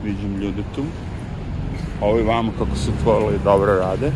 Vidim 0.03 0.41
ljude 0.41 0.63
tu. 0.75 0.83
Ovi 2.01 2.23
vamo 2.23 2.51
kako 2.59 2.75
su 2.75 2.91
otvorili 2.99 3.39
dobro 3.43 3.75
rade. 3.79 4.11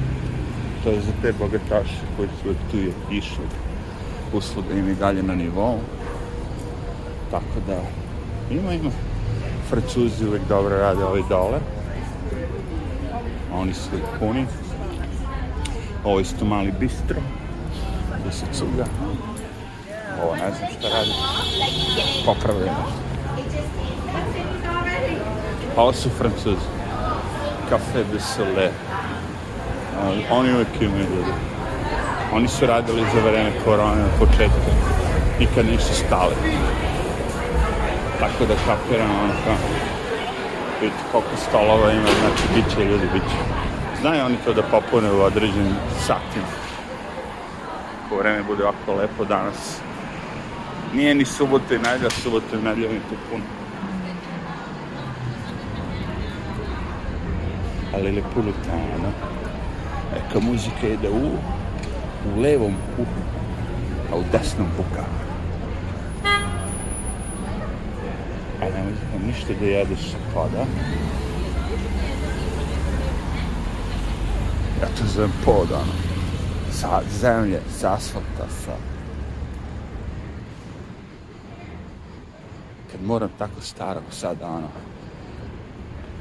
To 0.84 0.90
je 0.90 1.02
za 1.02 1.12
te 1.22 1.34
bogataše 1.34 2.02
koji 2.18 2.30
su 2.44 2.56
tu 2.72 2.78
je 2.78 2.92
išli. 3.12 3.46
Usluga 4.34 4.74
im 4.74 4.90
i 4.90 4.96
dalje 4.96 5.24
na 5.24 5.36
nivou. 5.36 5.80
Tako 7.32 7.60
da 7.68 7.82
ima, 8.52 8.74
ima. 8.74 8.92
Francuzi 9.70 10.28
uvijek 10.28 10.44
dobro 10.50 10.78
rade 10.78 11.04
ovi 11.04 11.24
dole. 11.30 11.60
Oni 13.54 13.74
su 13.74 13.90
puni. 14.20 14.46
Ovo 16.04 16.18
je 16.18 16.22
isto 16.22 16.46
mali 16.46 16.74
bistro. 16.80 17.18
Gdje 18.20 18.32
se 18.32 18.46
cuga. 18.54 18.86
Ovo 20.24 20.36
ne 20.36 20.52
znam 20.58 20.70
šta 20.80 20.90
radi. 20.90 21.12
Popravljaju 22.26 22.66
nešto. 22.66 23.06
A 25.78 25.82
ovo 25.82 25.94
su 25.94 26.10
francuzi. 26.10 26.66
Café 27.70 28.04
de 28.14 28.20
Soleil. 28.20 28.72
Oni 30.32 30.54
uvijek 30.54 30.82
imaju 30.82 31.02
ljudi. 31.02 31.32
Oni 32.34 32.48
su 32.48 32.66
radili 32.66 33.02
za 33.14 33.22
vreme 33.22 33.52
korone 33.66 34.02
na 34.02 34.10
početku. 34.20 34.72
Nikad 35.40 35.66
nisu 35.66 35.94
stali. 35.94 36.36
Tako 38.20 38.46
da 38.46 38.56
kapiram 38.66 39.10
ono 39.24 39.34
kao 39.46 39.56
vidite 40.82 41.04
koliko 41.12 41.36
stolova 41.50 41.92
ima, 41.92 42.10
znači 42.20 42.44
bit 42.56 42.76
će 42.76 42.86
ljudi, 42.86 43.08
bit 43.14 43.24
će. 43.24 43.38
Znaju 44.02 44.26
oni 44.26 44.38
to 44.46 44.54
da 44.54 44.62
popune 44.62 45.12
u 45.12 45.22
određenim 45.22 45.76
satima. 46.00 46.48
Ako 48.06 48.18
vreme 48.18 48.44
bude 48.44 48.64
ovako 48.64 48.94
lepo 48.94 49.26
danas. 49.26 49.80
Nije 50.94 51.16
ni 51.16 51.26
subota 51.26 51.76
i 51.76 51.78
nedelja, 51.78 52.10
subota 52.10 52.56
i 52.56 52.64
nedelja 52.64 52.90
mi 52.90 53.00
tu 53.00 53.16
puno. 53.30 53.44
ali 57.96 58.12
Napolitano. 58.12 59.12
Ecco, 60.16 60.40
musica 60.42 60.88
ide 60.88 61.10
u, 61.10 61.26
u 62.28 62.42
levom 62.42 62.74
uhu, 62.98 63.22
a 64.12 64.16
u 64.16 64.24
desnom 64.32 64.68
bukavu. 64.78 65.16
A 68.62 68.66
ne 68.66 68.84
možemo 68.84 69.15
ništa 69.28 69.54
da 69.60 69.66
jedeš 69.66 70.00
sa 70.12 70.18
poda. 70.34 70.66
Ja 74.82 74.88
to 74.98 75.06
zovem 75.16 75.32
pod, 75.46 75.72
ono. 75.72 75.94
Sa 76.72 77.02
zemlje, 77.22 77.62
sa 77.80 77.94
asfalta, 77.94 78.48
sa... 78.50 78.72
Kad 82.92 83.04
moram 83.04 83.30
tako 83.38 83.62
staro 83.62 84.02
sada, 84.12 84.48
ono, 84.48 84.68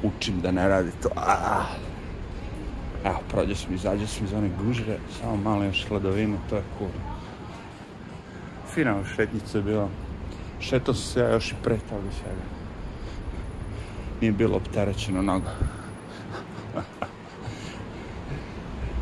učim 0.03 0.41
da 0.41 0.51
ne 0.51 0.67
radi 0.67 0.91
to. 1.03 1.09
Ah. 1.15 1.65
Evo, 3.05 3.19
prođe 3.29 3.55
sam, 3.55 3.73
izađe 3.73 4.07
sam 4.07 4.25
iz 4.25 4.33
one 4.33 4.49
gužve, 4.63 4.97
samo 5.19 5.35
malo 5.35 5.63
još 5.63 5.87
hladovine, 5.87 6.37
to 6.49 6.55
je 6.55 6.63
cool. 6.77 6.89
Fina 8.73 8.95
šetnica 9.15 9.57
je 9.57 9.63
bila. 9.63 9.89
Šetao 10.59 10.93
sam 10.93 11.03
se 11.03 11.19
ja 11.19 11.29
još 11.29 11.51
i 11.51 11.55
pre 11.63 11.77
toga 11.77 12.11
svega. 12.11 12.54
Nije 14.21 14.31
bilo 14.31 14.57
opterećeno 14.57 15.21
mnogo. 15.21 15.49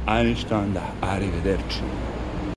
A 0.07 0.23
ništa 0.23 0.57
onda, 0.57 0.81
arrivederci. 1.01 1.79